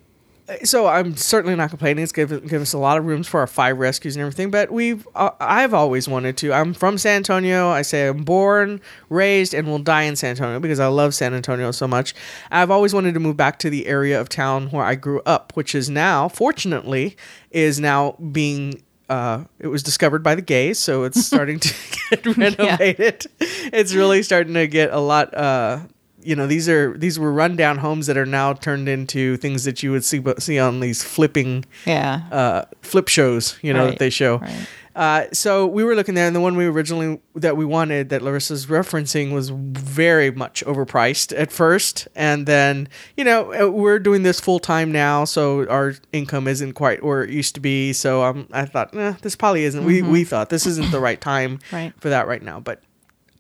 so 0.64 0.88
I'm 0.88 1.16
certainly 1.16 1.56
not 1.56 1.70
complaining. 1.70 2.04
It's 2.04 2.12
given, 2.12 2.42
given 2.42 2.62
us 2.62 2.74
a 2.74 2.78
lot 2.78 2.98
of 2.98 3.06
rooms 3.06 3.28
for 3.28 3.40
our 3.40 3.48
five 3.48 3.78
rescues 3.78 4.16
and 4.16 4.22
everything. 4.22 4.52
But 4.52 4.72
we've 4.72 5.08
uh, 5.16 5.32
I've 5.40 5.74
always 5.74 6.08
wanted 6.08 6.38
to. 6.38 6.54
I'm 6.54 6.74
from 6.74 6.98
San 6.98 7.18
Antonio. 7.18 7.70
I 7.70 7.82
say 7.82 8.08
I'm 8.08 8.24
born, 8.24 8.82
raised, 9.10 9.54
and 9.54 9.68
will 9.68 9.80
die 9.80 10.04
in 10.04 10.16
San 10.16 10.32
Antonio 10.32 10.60
because 10.60 10.80
I 10.80 10.88
love 10.88 11.14
San 11.14 11.34
Antonio 11.34 11.72
so 11.72 11.88
much. 11.88 12.14
I've 12.52 12.72
always 12.72 12.94
wanted 12.94 13.14
to 13.14 13.20
move 13.20 13.38
back 13.38 13.60
to 13.60 13.70
the 13.70 13.88
area 13.88 14.20
of 14.20 14.30
town 14.30 14.70
where 14.72 14.84
I 14.84 14.96
grew 14.96 15.22
up, 15.26 15.54
which 15.56 15.76
is 15.76 15.90
now, 15.90 16.30
fortunately, 16.30 17.16
is 17.52 17.80
now 17.80 18.14
being. 18.32 18.82
Uh, 19.10 19.46
it 19.58 19.68
was 19.68 19.82
discovered 19.82 20.22
by 20.22 20.36
the 20.36 20.42
gays, 20.42 20.78
so 20.78 21.04
it's 21.04 21.26
starting 21.26 21.60
to 21.60 21.74
get 22.12 22.38
renovated. 22.38 23.26
It's 23.40 23.94
really 23.94 24.22
starting 24.24 24.54
to 24.54 24.68
get 24.68 24.92
a 24.92 25.00
lot. 25.00 25.34
Uh, 25.34 25.80
you 26.22 26.36
know 26.36 26.48
these 26.48 26.68
are 26.68 26.98
these 26.98 27.18
were 27.18 27.32
rundown 27.32 27.78
homes 27.78 28.08
that 28.08 28.18
are 28.18 28.26
now 28.26 28.54
turned 28.54 28.90
into 28.90 29.38
things 29.38 29.64
that 29.64 29.82
you 29.84 29.92
would 29.92 30.04
see 30.04 30.22
see 30.38 30.60
on 30.60 30.80
these 30.80 31.04
flipping 31.04 31.64
yeah 31.86 32.22
uh, 32.32 32.66
flip 32.82 33.08
shows 33.08 33.58
you 33.62 33.74
know 33.74 33.84
Right, 33.86 33.90
that 33.92 34.00
they 34.00 34.10
show 34.10 34.38
right. 34.40 34.68
uh, 34.96 35.26
so 35.32 35.66
we 35.66 35.84
were 35.84 35.96
looking 35.96 36.16
there 36.16 36.28
and 36.28 36.36
the 36.36 36.42
one 36.42 36.56
we 36.58 36.66
originally 36.66 37.22
that 37.36 37.56
we 37.56 37.64
wanted 37.64 38.10
that 38.10 38.22
larissa's 38.22 38.66
referencing 38.66 39.32
was 39.32 39.50
very 39.50 40.30
much 40.32 40.64
overpriced 40.66 41.38
at 41.40 41.52
first 41.52 42.08
and 42.16 42.46
then 42.46 42.90
you 43.16 43.24
know 43.24 43.54
uh, 43.54 43.70
we're 43.70 44.00
doing 44.00 44.24
this 44.24 44.40
full 44.42 44.60
time 44.60 44.92
now 44.92 45.24
so 45.24 45.66
our 45.70 45.94
income 46.12 46.48
isn't 46.48 46.74
quite 46.74 47.02
where 47.04 47.24
it 47.24 47.30
used 47.30 47.56
to 47.56 47.62
be 47.62 47.94
so 47.94 48.24
um, 48.24 48.48
i 48.52 48.66
thought 48.66 48.94
eh, 48.96 49.14
this 49.22 49.36
probably 49.38 49.64
isn't 49.64 49.86
we, 49.86 50.02
we 50.02 50.24
thought 50.26 50.50
this 50.50 50.66
isn't 50.66 50.92
the 50.92 51.00
right 51.00 51.22
time 51.22 51.60
Mm-hmm. 51.60 51.76
Right. 51.76 51.94
for 52.00 52.10
that 52.10 52.28
right 52.28 52.42
now 52.44 52.60
but 52.60 52.82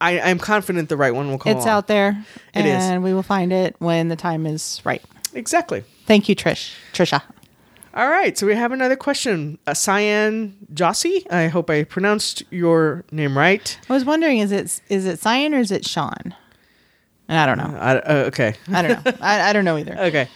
I, 0.01 0.19
i'm 0.21 0.39
confident 0.39 0.89
the 0.89 0.97
right 0.97 1.13
one 1.13 1.29
will 1.29 1.37
come 1.37 1.51
it's 1.55 1.65
along. 1.65 1.77
out 1.77 1.87
there 1.87 2.25
It 2.53 2.65
is. 2.65 2.83
and 2.83 3.03
we 3.03 3.13
will 3.13 3.23
find 3.23 3.51
it 3.53 3.75
when 3.79 4.07
the 4.07 4.15
time 4.15 4.45
is 4.45 4.81
right 4.85 5.03
exactly 5.33 5.83
thank 6.05 6.29
you 6.29 6.35
trish 6.35 6.73
trisha 6.93 7.21
All 7.93 8.07
right, 8.09 8.37
so 8.37 8.45
we 8.45 8.53
have 8.55 8.71
another 8.71 8.95
question. 8.95 9.57
Uh, 9.65 9.73
Cyan 9.73 10.55
Jossie, 10.73 11.25
I 11.31 11.47
hope 11.47 11.71
I 11.71 11.83
pronounced 11.83 12.43
your 12.51 13.03
name 13.11 13.35
right. 13.37 13.77
i 13.89 13.93
was 13.93 14.05
wondering 14.05 14.37
is 14.39 14.51
it 14.51 14.79
is 14.89 15.05
it 15.05 15.19
cyan 15.19 15.53
or 15.55 15.59
is 15.59 15.71
it 15.71 15.85
sean 15.87 16.35
and 17.27 17.37
i 17.39 17.45
don't 17.47 17.57
know 17.57 17.77
I, 17.79 17.97
uh, 17.97 18.13
okay, 18.29 18.53
i 18.71 18.81
don't 18.83 19.05
know 19.05 19.11
I, 19.21 19.49
I 19.49 19.53
don't 19.53 19.65
know 19.65 19.77
either 19.77 19.97
okay. 20.09 20.27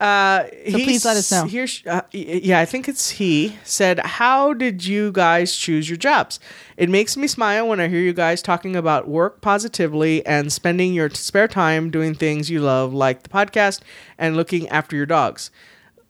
Uh, 0.00 0.44
So 0.70 0.78
please 0.78 1.04
let 1.04 1.16
us 1.18 1.30
know. 1.30 1.44
Here's, 1.44 1.82
uh, 1.86 2.02
yeah, 2.12 2.58
I 2.58 2.64
think 2.64 2.88
it's 2.88 3.10
he 3.10 3.56
said, 3.64 3.98
"How 4.00 4.54
did 4.54 4.86
you 4.86 5.12
guys 5.12 5.54
choose 5.54 5.90
your 5.90 5.98
jobs? 5.98 6.40
It 6.78 6.88
makes 6.88 7.16
me 7.16 7.26
smile 7.26 7.68
when 7.68 7.80
I 7.80 7.88
hear 7.88 8.00
you 8.00 8.14
guys 8.14 8.40
talking 8.42 8.76
about 8.76 9.08
work 9.08 9.42
positively 9.42 10.24
and 10.24 10.50
spending 10.52 10.94
your 10.94 11.10
spare 11.10 11.48
time 11.48 11.90
doing 11.90 12.14
things 12.14 12.48
you 12.50 12.60
love, 12.60 12.94
like 12.94 13.24
the 13.24 13.28
podcast 13.28 13.80
and 14.18 14.36
looking 14.36 14.68
after 14.70 14.96
your 14.96 15.06
dogs." 15.06 15.50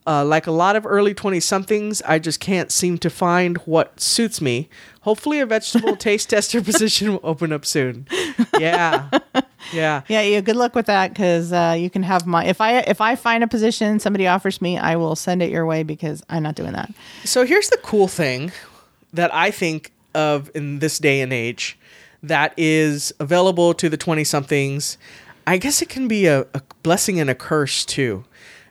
Uh, 0.07 0.25
like 0.25 0.47
a 0.47 0.51
lot 0.51 0.77
of 0.77 0.87
early 0.87 1.13
20 1.13 1.41
somethings, 1.41 2.01
I 2.03 2.19
just 2.19 2.41
can't 2.41 2.73
seem 2.73 2.97
to 2.99 3.11
find 3.11 3.59
what 3.59 4.01
suits 4.01 4.41
me. 4.41 4.69
Hopefully, 5.03 5.41
a 5.41 5.47
vegetable 5.47 5.95
taste 6.09 6.31
tester 6.31 6.63
position 6.63 7.13
will 7.13 7.21
open 7.23 7.53
up 7.53 7.65
soon. 7.67 8.07
Yeah. 8.59 9.11
Yeah. 9.73 10.03
Yeah, 10.09 10.23
yeah. 10.23 10.41
Good 10.41 10.57
luck 10.57 10.75
with 10.75 10.87
that 10.87 11.13
because 11.13 11.53
uh, 11.53 11.77
you 11.79 11.91
can 11.91 12.03
have 12.03 12.27
my 12.27 12.45
if 12.47 12.61
I 12.61 12.79
if 12.79 13.01
I 13.01 13.15
find 13.15 13.45
a 13.45 13.47
position 13.47 14.01
somebody 14.01 14.27
offers 14.27 14.61
me, 14.61 14.79
I 14.79 14.97
will 14.97 15.15
send 15.15 15.43
it 15.43 15.51
your 15.51 15.67
way 15.67 15.83
because 15.83 16.23
I'm 16.29 16.43
not 16.43 16.55
doing 16.55 16.73
that. 16.73 16.91
So 17.25 17.45
here's 17.45 17.69
the 17.69 17.77
cool 17.77 18.09
thing 18.09 18.53
that 19.13 19.33
I 19.35 19.51
think 19.51 19.93
of 20.15 20.51
in 20.55 20.79
this 20.79 20.99
day 20.99 21.21
and 21.21 21.33
age 21.33 21.79
that 22.23 22.53
is 22.57 23.13
available 23.21 23.75
to 23.75 23.89
the 23.89 23.97
20 23.97 24.25
somethings. 24.25 24.99
I 25.47 25.57
guess 25.57 25.83
it 25.83 25.89
can 25.89 26.09
be 26.09 26.27
a, 26.27 26.41
a 26.55 26.63
blessing 26.83 27.21
and 27.21 27.31
a 27.31 27.35
curse 27.35 27.85
too. 27.85 28.25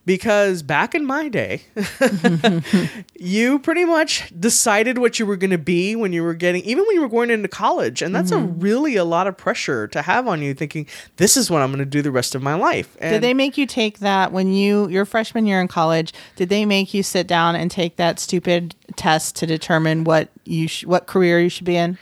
Because 0.06 0.64
back 0.64 0.96
in 0.96 1.06
my 1.06 1.30
day, 1.30 1.62
you 3.20 3.60
pretty 3.60 3.86
much 3.86 4.32
decided 4.40 4.98
what 4.98 5.20
you 5.20 5.26
were 5.26 5.38
going 5.38 5.52
to 5.52 5.58
be 5.58 5.96
when 5.96 6.14
you 6.14 6.24
were 6.24 6.34
getting, 6.34 6.64
even 6.64 6.86
when 6.86 6.96
you 6.96 7.02
were 7.02 7.10
going 7.10 7.30
into 7.30 7.48
college. 7.48 8.02
And 8.02 8.16
that's 8.16 8.32
a 8.32 8.36
mm-hmm. 8.36 8.60
really 8.60 8.96
a 8.96 9.04
lot 9.04 9.28
of 9.28 9.38
pressure 9.38 9.88
to 9.90 10.02
have 10.02 10.28
on 10.28 10.42
you 10.42 10.54
thinking, 10.54 10.88
this 11.18 11.38
is 11.38 11.52
what 11.52 11.62
I'm 11.62 11.70
going 11.70 11.80
to 11.80 11.86
do 11.86 12.02
the 12.02 12.12
rest 12.12 12.36
of 12.36 12.42
my 12.42 12.56
life. 12.56 12.96
And 13.00 13.14
Did 13.14 13.24
they 13.24 13.34
make 13.34 13.58
you 13.58 13.66
take 13.66 14.00
that 14.00 14.32
when 14.32 14.54
you 14.54 14.88
your 14.90 15.06
freshman 15.06 15.46
year 15.46 15.62
in 15.62 15.68
college? 15.68 16.14
Did 16.36 16.50
they 16.50 16.66
make 16.66 16.94
you 16.94 17.04
sit 17.04 17.28
down 17.28 17.56
and 17.56 17.70
take 17.70 17.98
that 17.98 18.20
stupid 18.20 18.76
test 18.96 19.36
to 19.38 19.46
determine 19.46 20.04
what 20.04 20.30
you 20.46 20.68
sh- 20.68 20.86
what 20.86 21.08
career 21.08 21.40
you 21.40 21.50
should 21.50 21.66
be 21.66 21.76
in? 21.76 21.98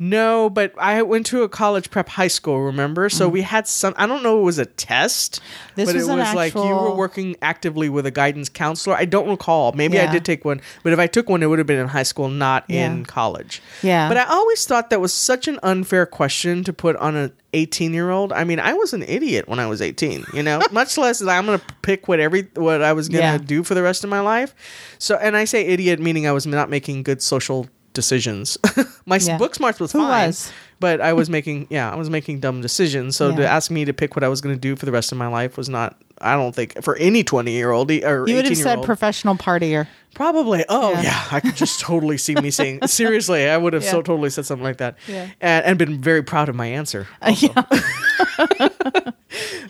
No, 0.00 0.48
but 0.48 0.72
I 0.78 1.02
went 1.02 1.26
to 1.26 1.42
a 1.42 1.48
college 1.48 1.90
prep 1.90 2.08
high 2.08 2.28
school, 2.28 2.60
remember? 2.60 3.08
So 3.08 3.28
we 3.28 3.42
had 3.42 3.66
some 3.66 3.94
I 3.96 4.06
don't 4.06 4.22
know 4.22 4.38
it 4.40 4.44
was 4.44 4.58
a 4.58 4.66
test, 4.66 5.40
Mm. 5.40 5.74
This 5.74 5.86
but 5.86 5.94
was 5.96 6.08
it 6.08 6.12
an 6.12 6.18
was 6.18 6.34
like 6.34 6.54
you 6.54 6.60
were 6.60 6.94
working 6.94 7.36
actively 7.42 7.88
with 7.88 8.04
a 8.06 8.10
guidance 8.10 8.48
counselor. 8.48 8.96
I 8.96 9.04
don't 9.04 9.28
recall. 9.28 9.72
Maybe 9.72 9.98
I 10.00 10.10
did 10.10 10.24
take 10.24 10.44
one, 10.44 10.60
but 10.82 10.92
if 10.92 10.98
I 10.98 11.06
took 11.06 11.28
one 11.28 11.42
it 11.42 11.46
would 11.46 11.58
have 11.58 11.66
been 11.66 11.78
in 11.78 11.88
high 11.88 12.02
school, 12.04 12.28
not 12.28 12.64
in 12.68 13.04
college. 13.04 13.60
Yeah. 13.82 14.08
But 14.08 14.16
I 14.18 14.24
always 14.24 14.64
thought 14.66 14.90
that 14.90 15.00
was 15.00 15.12
such 15.12 15.46
an 15.48 15.58
unfair 15.62 16.06
question 16.06 16.64
to 16.64 16.72
put 16.72 16.96
on 16.96 17.14
an 17.16 17.32
18-year-old. 17.54 18.32
I 18.32 18.44
mean, 18.44 18.60
I 18.60 18.74
was 18.74 18.92
an 18.92 19.02
idiot 19.02 19.48
when 19.48 19.58
I 19.58 19.66
was 19.66 19.80
18, 19.80 20.26
you 20.34 20.42
know? 20.42 20.60
Much 20.72 20.98
less 20.98 21.18
that 21.20 21.28
I'm 21.28 21.46
going 21.46 21.58
to 21.58 21.64
pick 21.82 22.08
what 22.08 22.20
every 22.20 22.48
what 22.54 22.82
I 22.82 22.92
was 22.92 23.08
going 23.08 23.22
to 23.22 23.26
Yeah. 23.26 23.38
do 23.38 23.62
for 23.62 23.74
the 23.74 23.82
rest 23.82 24.04
of 24.04 24.10
my 24.10 24.20
life. 24.20 24.54
So, 24.98 25.16
and 25.16 25.36
I 25.36 25.44
say 25.44 25.64
idiot 25.66 25.98
meaning 26.00 26.26
I 26.26 26.32
was 26.32 26.46
not 26.46 26.68
making 26.70 27.02
good 27.04 27.22
social 27.22 27.68
decisions. 27.94 28.56
my 29.06 29.16
Yeah. 29.16 29.38
book 29.38 29.54
smarts 29.54 29.80
was 29.80 29.92
Who 29.92 30.00
fine 30.00 30.28
was? 30.28 30.52
but 30.80 31.00
I 31.00 31.12
was 31.12 31.28
making 31.30 31.66
yeah, 31.70 31.90
I 31.92 31.96
was 31.96 32.10
making 32.10 32.40
dumb 32.40 32.60
decisions. 32.60 33.16
So 33.16 33.34
to 33.34 33.46
ask 33.46 33.70
me 33.70 33.84
to 33.84 33.92
pick 33.92 34.14
what 34.16 34.22
I 34.24 34.28
was 34.28 34.40
going 34.40 34.54
to 34.54 34.60
do 34.60 34.76
for 34.76 34.86
the 34.86 34.92
rest 34.92 35.12
of 35.12 35.18
my 35.18 35.28
life 35.28 35.56
was 35.56 35.68
not. 35.68 35.96
I 36.20 36.34
don't 36.34 36.52
think 36.52 36.82
for 36.82 36.96
any 36.96 37.22
twenty 37.22 37.52
year 37.52 37.70
old 37.70 37.90
or 37.92 38.24
You 38.28 38.34
would 38.36 38.44
have 38.44 38.56
said 38.56 38.82
professional 38.82 39.36
partier. 39.36 39.86
probably. 40.14 40.64
Oh 40.68 40.92
yeah. 40.94 41.02
Yeah. 41.02 41.24
I 41.30 41.38
could 41.40 41.54
just 41.56 41.78
totally 41.80 42.18
see 42.18 42.34
me 42.34 42.50
saying 42.50 42.80
seriously. 42.88 43.48
I 43.48 43.56
would 43.56 43.72
have 43.72 43.84
so 43.84 44.02
totally 44.02 44.30
said 44.30 44.44
something 44.44 44.64
like 44.64 44.78
that, 44.78 44.96
Yeah. 45.06 45.28
and, 45.40 45.64
and 45.64 45.78
been 45.78 46.00
very 46.00 46.22
proud 46.22 46.48
of 46.48 46.56
my 46.56 46.66
answer. 46.66 47.06
Uh, 47.22 47.34
yeah. 47.38 47.62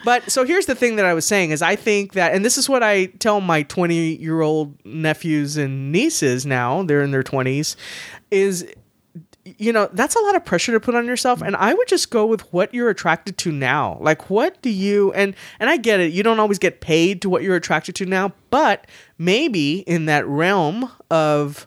But 0.08 0.30
so 0.30 0.46
here's 0.46 0.64
the 0.64 0.74
thing 0.74 0.96
that 0.96 1.04
I 1.04 1.12
was 1.12 1.26
saying 1.26 1.50
is 1.50 1.60
I 1.60 1.76
think 1.76 2.14
that, 2.14 2.32
and 2.32 2.42
this 2.42 2.56
is 2.56 2.66
what 2.66 2.82
I 2.82 3.06
tell 3.18 3.42
my 3.42 3.64
20 3.64 4.16
year 4.16 4.40
old 4.40 4.74
nephews 4.86 5.58
and 5.58 5.92
nieces 5.92 6.46
now, 6.46 6.82
they're 6.82 7.02
in 7.02 7.10
their 7.10 7.22
20s, 7.22 7.76
is, 8.30 8.66
you 9.44 9.70
know, 9.70 9.90
that's 9.92 10.16
a 10.16 10.20
lot 10.20 10.34
of 10.34 10.46
pressure 10.46 10.72
to 10.72 10.80
put 10.80 10.94
on 10.94 11.04
yourself. 11.04 11.42
And 11.42 11.54
I 11.56 11.74
would 11.74 11.88
just 11.88 12.10
go 12.10 12.24
with 12.24 12.50
what 12.54 12.72
you're 12.72 12.88
attracted 12.88 13.36
to 13.36 13.52
now. 13.52 13.98
Like, 14.00 14.30
what 14.30 14.62
do 14.62 14.70
you, 14.70 15.12
and, 15.12 15.36
and 15.60 15.68
I 15.68 15.76
get 15.76 16.00
it, 16.00 16.10
you 16.10 16.22
don't 16.22 16.40
always 16.40 16.58
get 16.58 16.80
paid 16.80 17.20
to 17.20 17.28
what 17.28 17.42
you're 17.42 17.56
attracted 17.56 17.94
to 17.96 18.06
now, 18.06 18.32
but 18.48 18.86
maybe 19.18 19.80
in 19.80 20.06
that 20.06 20.26
realm 20.26 20.90
of, 21.10 21.66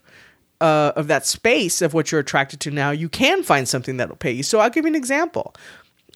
uh, 0.62 0.94
of 0.96 1.06
that 1.10 1.28
space 1.28 1.80
of 1.80 1.94
what 1.94 2.12
you're 2.12 2.22
attracted 2.22 2.60
to 2.62 2.72
now, 2.72 2.90
you 2.90 3.08
can 3.08 3.44
find 3.44 3.70
something 3.70 3.98
that'll 3.98 4.16
pay 4.16 4.32
you. 4.32 4.42
So 4.42 4.60
I'll 4.60 4.72
give 4.72 4.86
you 4.86 4.90
an 4.90 4.96
example. 4.96 5.54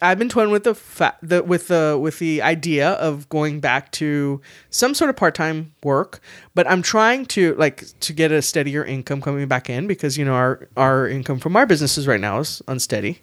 I've 0.02 0.20
been 0.20 0.30
toying 0.30 0.52
with 0.52 0.66
the, 0.66 0.76
fa- 0.76 1.16
the 1.22 1.42
with 1.42 1.68
the 1.70 1.98
with 2.02 2.20
the 2.20 2.42
idea 2.42 2.92
of 2.92 3.30
going 3.30 3.62
back 3.62 3.92
to 3.94 4.42
some 4.70 4.94
sort 4.94 5.10
of 5.10 5.16
part 5.16 5.36
time 5.36 5.74
work, 5.84 6.20
but 6.54 6.70
I'm 6.70 6.82
trying 6.82 7.26
to 7.28 7.56
like 7.56 7.86
to 8.02 8.14
get 8.14 8.32
a 8.32 8.42
steadier 8.42 8.84
income 8.84 9.22
coming 9.22 9.48
back 9.48 9.70
in 9.70 9.88
because 9.88 10.18
you 10.18 10.26
know 10.26 10.34
our 10.34 10.68
our 10.76 11.08
income 11.08 11.40
from 11.40 11.56
our 11.56 11.66
businesses 11.66 12.08
right 12.08 12.20
now 12.20 12.40
is 12.40 12.62
unsteady, 12.68 13.20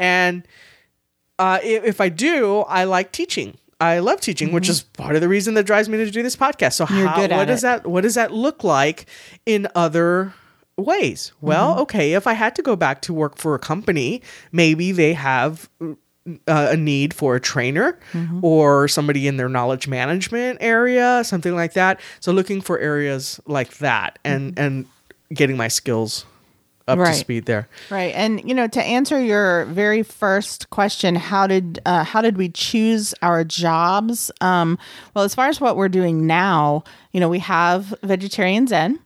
and 0.00 0.46
uh, 1.38 1.60
if, 1.62 1.84
if 1.84 2.00
I 2.00 2.08
do, 2.08 2.60
I 2.60 2.84
like 2.84 3.12
teaching. 3.12 3.56
I 3.80 3.98
love 3.98 4.20
teaching, 4.22 4.52
which 4.52 4.70
is 4.70 4.82
part 4.82 5.16
of 5.16 5.20
the 5.20 5.28
reason 5.28 5.52
that 5.54 5.64
drives 5.64 5.88
me 5.88 5.98
to 5.98 6.10
do 6.10 6.22
this 6.22 6.34
podcast. 6.34 6.72
So 6.72 6.86
You're 6.88 7.08
how, 7.08 7.20
what 7.28 7.46
does 7.46 7.62
it. 7.62 7.66
that 7.66 7.86
what 7.86 8.00
does 8.00 8.14
that 8.14 8.32
look 8.32 8.64
like 8.64 9.06
in 9.44 9.68
other 9.74 10.32
ways? 10.78 11.32
Well, 11.40 11.78
okay, 11.80 12.14
if 12.14 12.26
I 12.26 12.32
had 12.32 12.56
to 12.56 12.62
go 12.62 12.74
back 12.74 13.02
to 13.02 13.12
work 13.12 13.36
for 13.36 13.54
a 13.54 13.58
company, 13.58 14.22
maybe 14.50 14.92
they 14.92 15.12
have 15.12 15.68
uh, 16.46 16.68
a 16.70 16.76
need 16.76 17.14
for 17.14 17.36
a 17.36 17.40
trainer 17.40 17.98
or 18.42 18.88
somebody 18.88 19.28
in 19.28 19.36
their 19.36 19.48
knowledge 19.48 19.88
management 19.88 20.58
area, 20.60 21.22
something 21.24 21.54
like 21.54 21.74
that. 21.74 22.00
So 22.20 22.32
looking 22.32 22.60
for 22.60 22.78
areas 22.78 23.40
like 23.46 23.78
that 23.78 24.18
and 24.24 24.58
and 24.58 24.86
getting 25.32 25.56
my 25.56 25.68
skills 25.68 26.24
up 26.88 26.98
to 26.98 27.14
speed 27.14 27.46
there. 27.46 27.68
Right, 27.90 28.14
and 28.14 28.46
you 28.48 28.54
know, 28.54 28.68
to 28.68 28.82
answer 28.82 29.20
your 29.20 29.64
very 29.66 30.02
first 30.02 30.70
question, 30.70 31.14
how 31.14 31.46
did 31.46 31.80
uh, 31.84 32.04
how 32.04 32.22
did 32.22 32.36
we 32.36 32.48
choose 32.48 33.14
our 33.22 33.44
jobs? 33.44 34.30
Um, 34.40 34.78
well, 35.14 35.24
as 35.24 35.34
far 35.34 35.48
as 35.48 35.60
what 35.60 35.76
we're 35.76 35.88
doing 35.88 36.26
now, 36.26 36.84
you 37.12 37.20
know, 37.20 37.28
we 37.28 37.40
have 37.40 37.94
vegetarian 38.02 38.66
Zen, 38.66 39.00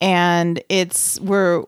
and 0.00 0.62
it's 0.68 1.20
we're 1.20 1.64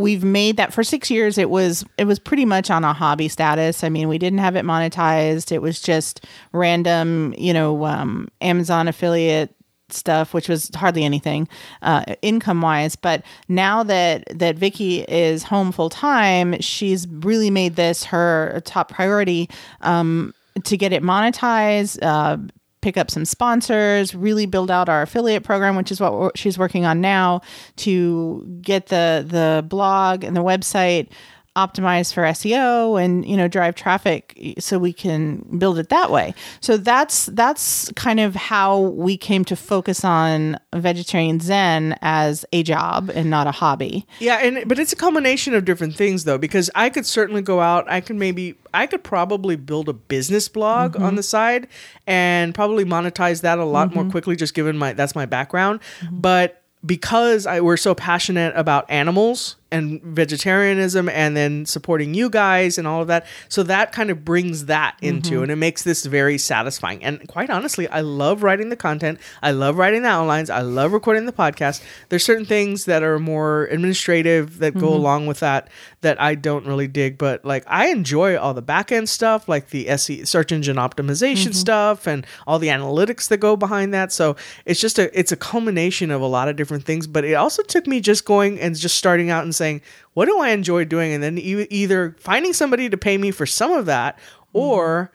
we've 0.00 0.24
made 0.24 0.56
that 0.56 0.72
for 0.72 0.82
six 0.82 1.10
years. 1.10 1.38
It 1.38 1.50
was 1.50 1.84
it 1.98 2.04
was 2.04 2.18
pretty 2.18 2.44
much 2.44 2.70
on 2.70 2.84
a 2.84 2.92
hobby 2.92 3.28
status. 3.28 3.84
I 3.84 3.88
mean, 3.88 4.08
we 4.08 4.18
didn't 4.18 4.40
have 4.40 4.56
it 4.56 4.64
monetized. 4.64 5.52
It 5.52 5.62
was 5.62 5.80
just 5.80 6.24
random, 6.52 7.34
you 7.36 7.52
know, 7.52 7.84
um, 7.84 8.28
Amazon 8.40 8.88
affiliate 8.88 9.54
stuff, 9.92 10.32
which 10.34 10.48
was 10.48 10.70
hardly 10.74 11.04
anything 11.04 11.48
uh, 11.82 12.04
income 12.22 12.62
wise. 12.62 12.96
But 12.96 13.22
now 13.48 13.82
that 13.84 14.24
that 14.38 14.56
Vicky 14.56 15.02
is 15.02 15.42
home 15.42 15.72
full 15.72 15.90
time, 15.90 16.60
she's 16.60 17.06
really 17.08 17.50
made 17.50 17.76
this 17.76 18.04
her 18.04 18.62
top 18.64 18.90
priority 18.90 19.48
um, 19.82 20.34
to 20.64 20.76
get 20.76 20.92
it 20.92 21.02
monetized. 21.02 21.98
Uh, 22.02 22.38
pick 22.82 22.96
up 22.96 23.10
some 23.10 23.24
sponsors 23.24 24.14
really 24.14 24.46
build 24.46 24.70
out 24.70 24.88
our 24.88 25.02
affiliate 25.02 25.44
program 25.44 25.76
which 25.76 25.92
is 25.92 26.00
what 26.00 26.36
she's 26.36 26.58
working 26.58 26.84
on 26.84 27.00
now 27.00 27.40
to 27.76 28.46
get 28.62 28.86
the 28.86 29.24
the 29.26 29.64
blog 29.68 30.24
and 30.24 30.36
the 30.36 30.42
website 30.42 31.08
optimized 31.56 32.14
for 32.14 32.22
SEO 32.22 33.02
and 33.02 33.26
you 33.26 33.36
know 33.36 33.48
drive 33.48 33.74
traffic 33.74 34.54
so 34.58 34.78
we 34.78 34.92
can 34.92 35.38
build 35.58 35.78
it 35.78 35.88
that 35.88 36.10
way. 36.10 36.32
So 36.60 36.76
that's 36.76 37.26
that's 37.26 37.90
kind 37.96 38.20
of 38.20 38.34
how 38.36 38.78
we 38.80 39.16
came 39.16 39.44
to 39.46 39.56
focus 39.56 40.04
on 40.04 40.58
vegetarian 40.74 41.40
zen 41.40 41.98
as 42.02 42.44
a 42.52 42.62
job 42.62 43.10
and 43.12 43.28
not 43.30 43.46
a 43.48 43.50
hobby. 43.50 44.06
Yeah, 44.20 44.36
and 44.36 44.68
but 44.68 44.78
it's 44.78 44.92
a 44.92 44.96
combination 44.96 45.54
of 45.54 45.64
different 45.64 45.96
things 45.96 46.24
though, 46.24 46.38
because 46.38 46.70
I 46.74 46.88
could 46.88 47.04
certainly 47.04 47.42
go 47.42 47.60
out. 47.60 47.90
I 47.90 48.00
can 48.00 48.18
maybe 48.18 48.54
I 48.72 48.86
could 48.86 49.02
probably 49.02 49.56
build 49.56 49.88
a 49.88 49.92
business 49.94 50.48
blog 50.48 50.70
Mm-hmm. 50.92 51.02
on 51.02 51.16
the 51.16 51.22
side 51.22 51.66
and 52.06 52.54
probably 52.54 52.84
monetize 52.84 53.42
that 53.42 53.58
a 53.58 53.64
lot 53.64 53.94
more 53.94 54.04
quickly, 54.04 54.36
just 54.36 54.54
given 54.54 54.78
my 54.78 54.92
that's 54.92 55.14
my 55.14 55.26
background. 55.26 55.80
Mm-hmm. 56.00 56.20
But 56.20 56.62
because 56.86 57.46
I 57.46 57.60
we're 57.60 57.76
so 57.76 57.94
passionate 57.94 58.52
about 58.56 58.90
animals 58.90 59.56
and 59.72 60.02
vegetarianism 60.02 61.08
and 61.08 61.36
then 61.36 61.66
supporting 61.66 62.14
you 62.14 62.28
guys 62.30 62.78
and 62.78 62.86
all 62.88 63.02
of 63.02 63.08
that. 63.08 63.26
So 63.48 63.62
that 63.64 63.92
kind 63.92 64.10
of 64.10 64.24
brings 64.24 64.66
that 64.66 64.96
into 65.02 65.30
Mm-hmm. 65.34 65.42
and 65.44 65.52
it 65.52 65.56
makes 65.56 65.82
this 65.82 66.06
very 66.06 66.38
satisfying. 66.38 67.04
And 67.04 67.26
quite 67.28 67.50
honestly 67.50 67.88
i 67.88 68.00
love 68.00 68.42
writing 68.42 68.68
the 68.70 68.76
content. 68.76 69.18
I 69.42 69.50
love 69.52 69.76
writing 69.76 70.02
the 70.02 70.08
outlines. 70.08 70.50
I 70.50 70.60
love 70.62 70.92
recording 70.92 71.26
the 71.26 71.32
podcast. 71.32 71.82
There's 72.08 72.24
certain 72.24 72.46
things 72.46 72.86
that 72.86 73.02
are 73.02 73.18
more 73.18 73.64
administrative 73.66 74.58
that 74.58 74.74
go 74.74 74.80
Mm-hmm. 74.80 74.86
along 75.00 75.26
with 75.26 75.40
that 75.40 75.68
that 76.00 76.20
i 76.20 76.34
don't 76.34 76.66
really 76.66 76.88
dig. 76.88 77.18
But 77.18 77.44
like 77.44 77.64
i 77.66 77.88
enjoy 77.88 78.36
all 78.38 78.54
the 78.54 78.62
back 78.62 78.90
end 78.90 79.08
stuff 79.08 79.48
like 79.48 79.70
the 79.70 79.88
SE, 79.88 80.24
search 80.24 80.52
engine 80.52 80.76
optimization 80.76 81.30
Mm-hmm. 81.50 81.52
stuff 81.52 82.06
and 82.06 82.26
all 82.46 82.58
the 82.58 82.68
analytics 82.68 83.28
that 83.28 83.38
go 83.38 83.56
behind 83.56 83.92
that. 83.94 84.10
So 84.12 84.36
it's 84.64 84.80
just 84.80 84.98
a 84.98 85.16
it's 85.18 85.32
a 85.32 85.36
culmination 85.36 86.10
of 86.10 86.20
a 86.22 86.26
lot 86.26 86.48
of 86.48 86.56
different 86.56 86.84
things. 86.84 87.06
But 87.06 87.24
it 87.24 87.34
also 87.34 87.62
took 87.62 87.86
me 87.86 88.00
just 88.00 88.24
going 88.24 88.58
and 88.60 88.74
just 88.76 88.96
starting 88.96 89.30
out 89.30 89.44
and 89.44 89.54
saying 89.60 89.82
what 90.14 90.26
do 90.26 90.40
i 90.40 90.48
enjoy 90.50 90.84
doing? 90.84 91.12
And 91.12 91.22
then 91.22 91.38
e- 91.38 91.66
either 91.70 92.16
finding 92.18 92.52
somebody 92.52 92.88
to 92.88 92.96
pay 92.96 93.16
me 93.18 93.30
for 93.30 93.46
some 93.46 93.72
of 93.72 93.86
that 93.86 94.18
or 94.52 95.12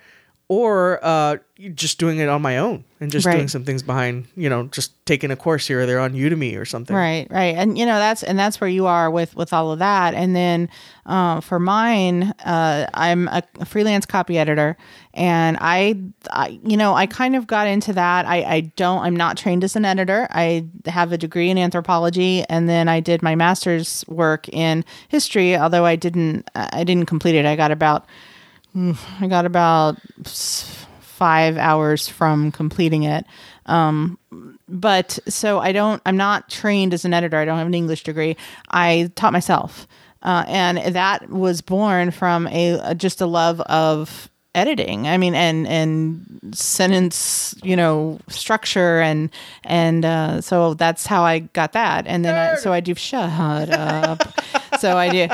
or 0.47 0.99
uh, 1.03 1.37
just 1.73 1.97
doing 1.99 2.19
it 2.19 2.29
on 2.29 2.41
my 2.41 2.57
own 2.57 2.83
and 2.99 3.11
just 3.11 3.25
Right. 3.25 3.35
doing 3.35 3.47
some 3.47 3.63
things 3.63 3.81
behind 3.81 4.27
you 4.35 4.49
know 4.49 4.67
just 4.67 4.93
taking 5.05 5.31
a 5.31 5.35
course 5.35 5.65
here 5.67 5.81
or 5.81 5.85
there 5.85 5.99
on 5.99 6.13
udemy 6.13 6.59
or 6.59 6.65
something 6.65 6.95
Right, 6.95 7.27
right, 7.31 7.55
and 7.55 7.77
you 7.77 7.85
know 7.85 7.97
that's 7.97 8.21
and 8.23 8.37
that's 8.37 8.59
where 8.61 8.69
you 8.69 8.85
are 8.85 9.09
with 9.09 9.35
with 9.35 9.53
all 9.53 9.71
of 9.71 9.79
that. 9.79 10.13
And 10.13 10.35
then 10.35 10.69
uh, 11.05 11.39
for 11.39 11.59
mine, 11.59 12.33
uh, 12.43 12.87
I'm 12.93 13.27
a, 13.27 13.43
freelance 13.63 14.05
copy 14.07 14.39
editor, 14.39 14.75
and 15.13 15.55
I, 15.61 15.99
I, 16.31 16.59
you 16.63 16.77
know, 16.77 16.95
I 16.95 17.05
kind 17.05 17.35
of 17.35 17.45
got 17.45 17.67
into 17.67 17.93
that. 17.93 18.25
I, 18.25 18.37
I 18.43 18.59
don't, 18.75 19.03
I'm 19.03 19.15
not 19.15 19.37
trained 19.37 19.63
as 19.63 19.75
an 19.75 19.85
editor. 19.85 20.27
I 20.31 20.65
have 20.87 21.11
a 21.11 21.17
degree 21.17 21.51
in 21.51 21.59
anthropology, 21.59 22.43
and 22.49 22.67
then 22.67 22.87
I 22.87 23.01
did 23.01 23.21
my 23.21 23.35
master's 23.35 24.03
work 24.07 24.49
in 24.49 24.83
history. 25.07 25.55
Although 25.55 25.85
I 25.85 25.95
didn't, 25.95 26.49
I 26.55 26.83
didn't 26.83 27.05
complete 27.05 27.35
it. 27.35 27.45
I 27.45 27.55
got 27.55 27.69
about 27.71 28.07
I 29.21 29.27
got 29.27 29.45
about 29.45 29.99
five 30.99 31.57
hours 31.57 32.07
from 32.07 32.51
completing 32.51 33.03
it. 33.03 33.25
Um, 33.67 34.19
but 34.67 35.17
so 35.27 35.59
I 35.59 35.71
don't, 35.71 36.01
I'm 36.05 36.17
not 36.17 36.49
trained 36.49 36.93
as 36.93 37.05
an 37.05 37.13
editor. 37.13 37.37
I 37.37 37.45
don't 37.45 37.57
have 37.57 37.67
an 37.67 37.73
English 37.73 38.03
degree. 38.03 38.35
I 38.69 39.11
taught 39.15 39.33
myself. 39.33 39.87
Uh, 40.21 40.43
and 40.47 40.95
that 40.95 41.29
was 41.29 41.61
born 41.61 42.11
from 42.11 42.47
a, 42.47 42.79
a 42.83 42.95
just 42.95 43.21
a 43.21 43.27
love 43.27 43.61
of 43.61 44.29
editing. 44.55 45.07
I 45.07 45.17
mean, 45.17 45.35
and 45.35 45.67
and 45.67 46.55
sentence, 46.55 47.53
you 47.63 47.75
know, 47.75 48.19
structure, 48.29 49.01
and 49.01 49.29
and 49.63 50.05
uh, 50.05 50.41
so 50.41 50.73
that's 50.73 51.05
how 51.05 51.23
I 51.23 51.39
got 51.39 51.73
that. 51.73 52.07
And 52.07 52.25
then 52.25 52.35
I, 52.35 52.55
so 52.55 52.73
I 52.73 52.79
do 52.79 52.95
shut 52.95 53.69
up. 53.69 54.23
so 54.79 54.97
I 54.97 55.09
do. 55.09 55.27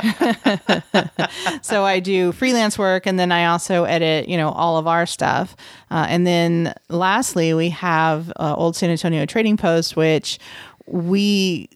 so 1.62 1.86
I 1.86 2.00
do 2.00 2.32
freelance 2.32 2.78
work, 2.78 3.06
and 3.06 3.20
then 3.20 3.32
I 3.32 3.46
also 3.46 3.84
edit, 3.86 4.28
you 4.28 4.38
know, 4.38 4.50
all 4.50 4.78
of 4.78 4.88
our 4.88 5.06
stuff. 5.06 5.56
Uh, 5.90 6.06
and 6.10 6.26
then 6.26 6.74
lastly, 6.90 7.54
we 7.54 7.70
have 7.70 8.32
uh, 8.38 8.56
Old 8.56 8.76
San 8.76 8.90
Antonio 8.90 9.26
Trading 9.26 9.58
Post, 9.58 9.96
which 9.96 10.40
we 10.86 11.70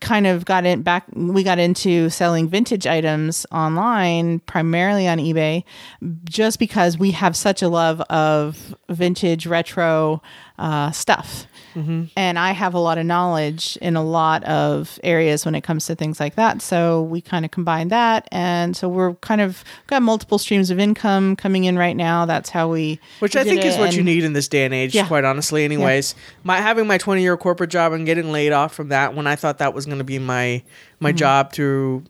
kind 0.00 0.26
of 0.26 0.44
got 0.44 0.64
in 0.64 0.82
back 0.82 1.04
we 1.14 1.42
got 1.42 1.58
into 1.58 2.08
selling 2.10 2.48
vintage 2.48 2.86
items 2.86 3.46
online 3.52 4.38
primarily 4.40 5.06
on 5.08 5.18
ebay 5.18 5.64
just 6.24 6.58
because 6.58 6.98
we 6.98 7.10
have 7.10 7.36
such 7.36 7.62
a 7.62 7.68
love 7.68 8.00
of 8.02 8.74
vintage 8.92 9.46
retro 9.46 10.22
uh, 10.58 10.90
stuff 10.90 11.46
Mm-hmm. 11.74 12.04
and 12.18 12.38
i 12.38 12.52
have 12.52 12.74
a 12.74 12.78
lot 12.78 12.98
of 12.98 13.06
knowledge 13.06 13.78
in 13.80 13.96
a 13.96 14.04
lot 14.04 14.44
of 14.44 14.98
areas 15.02 15.46
when 15.46 15.54
it 15.54 15.62
comes 15.62 15.86
to 15.86 15.94
things 15.94 16.20
like 16.20 16.34
that 16.34 16.60
so 16.60 17.00
we 17.04 17.22
kind 17.22 17.46
of 17.46 17.50
combine 17.50 17.88
that 17.88 18.28
and 18.30 18.76
so 18.76 18.90
we're 18.90 19.14
kind 19.14 19.40
of 19.40 19.64
got 19.86 20.02
multiple 20.02 20.36
streams 20.36 20.68
of 20.70 20.78
income 20.78 21.34
coming 21.34 21.64
in 21.64 21.78
right 21.78 21.96
now 21.96 22.26
that's 22.26 22.50
how 22.50 22.68
we 22.68 23.00
Which 23.20 23.36
I 23.36 23.44
think 23.44 23.64
is 23.64 23.78
what 23.78 23.96
you 23.96 24.02
need 24.02 24.22
in 24.22 24.34
this 24.34 24.48
day 24.48 24.66
and 24.66 24.74
age, 24.74 24.94
Yeah. 24.94 25.06
quite 25.06 25.24
honestly. 25.24 25.64
Anyways, 25.64 26.14
my 26.44 26.58
having 26.58 26.86
my 26.86 26.98
twenty 26.98 27.22
year 27.22 27.38
corporate 27.38 27.70
job 27.70 27.94
and 27.94 28.04
getting 28.04 28.30
laid 28.32 28.52
off 28.52 28.74
from 28.74 28.88
that 28.90 29.14
when 29.14 29.26
I 29.26 29.34
thought 29.36 29.56
that 29.56 29.72
was 29.72 29.86
going 29.86 29.96
to 29.96 30.04
be 30.04 30.18
my 30.18 30.62
my 31.00 31.08
Mm-hmm. 31.08 31.16
job 31.16 31.52
through 31.54 32.02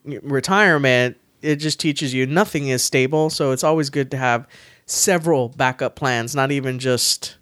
retirement, 0.42 1.16
it 1.40 1.56
just 1.56 1.78
teaches 1.78 2.12
you 2.12 2.26
nothing 2.26 2.66
is 2.68 2.82
stable. 2.82 3.30
So 3.30 3.52
it's 3.52 3.62
always 3.64 3.90
good 3.90 4.10
to 4.10 4.16
have 4.16 4.46
several 4.86 5.48
backup 5.50 5.96
plans, 5.96 6.34
not 6.34 6.52
even 6.52 6.78
just 6.78 7.36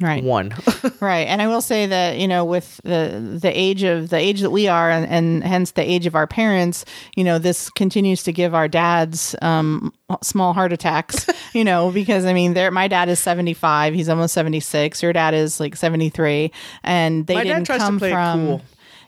right. 0.00 0.22
one. 0.22 0.54
right. 1.00 1.26
And 1.26 1.40
i 1.40 1.46
will 1.46 1.60
say 1.60 1.86
that 1.86 2.18
you 2.18 2.28
know 2.28 2.44
with 2.44 2.80
the 2.84 3.38
the 3.40 3.50
age 3.50 3.82
of 3.82 4.10
the 4.10 4.18
age 4.18 4.40
that 4.40 4.50
we 4.50 4.68
are 4.68 4.90
and, 4.90 5.06
and 5.06 5.44
hence 5.44 5.72
the 5.72 5.82
age 5.82 6.06
of 6.06 6.14
our 6.14 6.26
parents 6.26 6.84
you 7.14 7.24
know 7.24 7.38
this 7.38 7.70
continues 7.70 8.22
to 8.24 8.32
give 8.32 8.54
our 8.54 8.68
dads 8.68 9.34
um 9.42 9.92
small 10.22 10.52
heart 10.52 10.72
attacks 10.72 11.26
you 11.54 11.64
know 11.64 11.90
because 11.90 12.24
i 12.24 12.32
mean 12.32 12.54
there 12.54 12.70
my 12.70 12.88
dad 12.88 13.08
is 13.08 13.18
75 13.18 13.94
he's 13.94 14.08
almost 14.08 14.34
76 14.34 15.02
your 15.02 15.12
dad 15.12 15.34
is 15.34 15.60
like 15.60 15.76
73 15.76 16.50
and 16.82 17.26
they 17.26 17.34
My 17.34 17.44
didn't 17.44 17.64
tries 17.64 17.80
to 17.80 17.86
come 17.86 17.98
play 17.98 18.10
from 18.10 18.46
cool. 18.46 18.62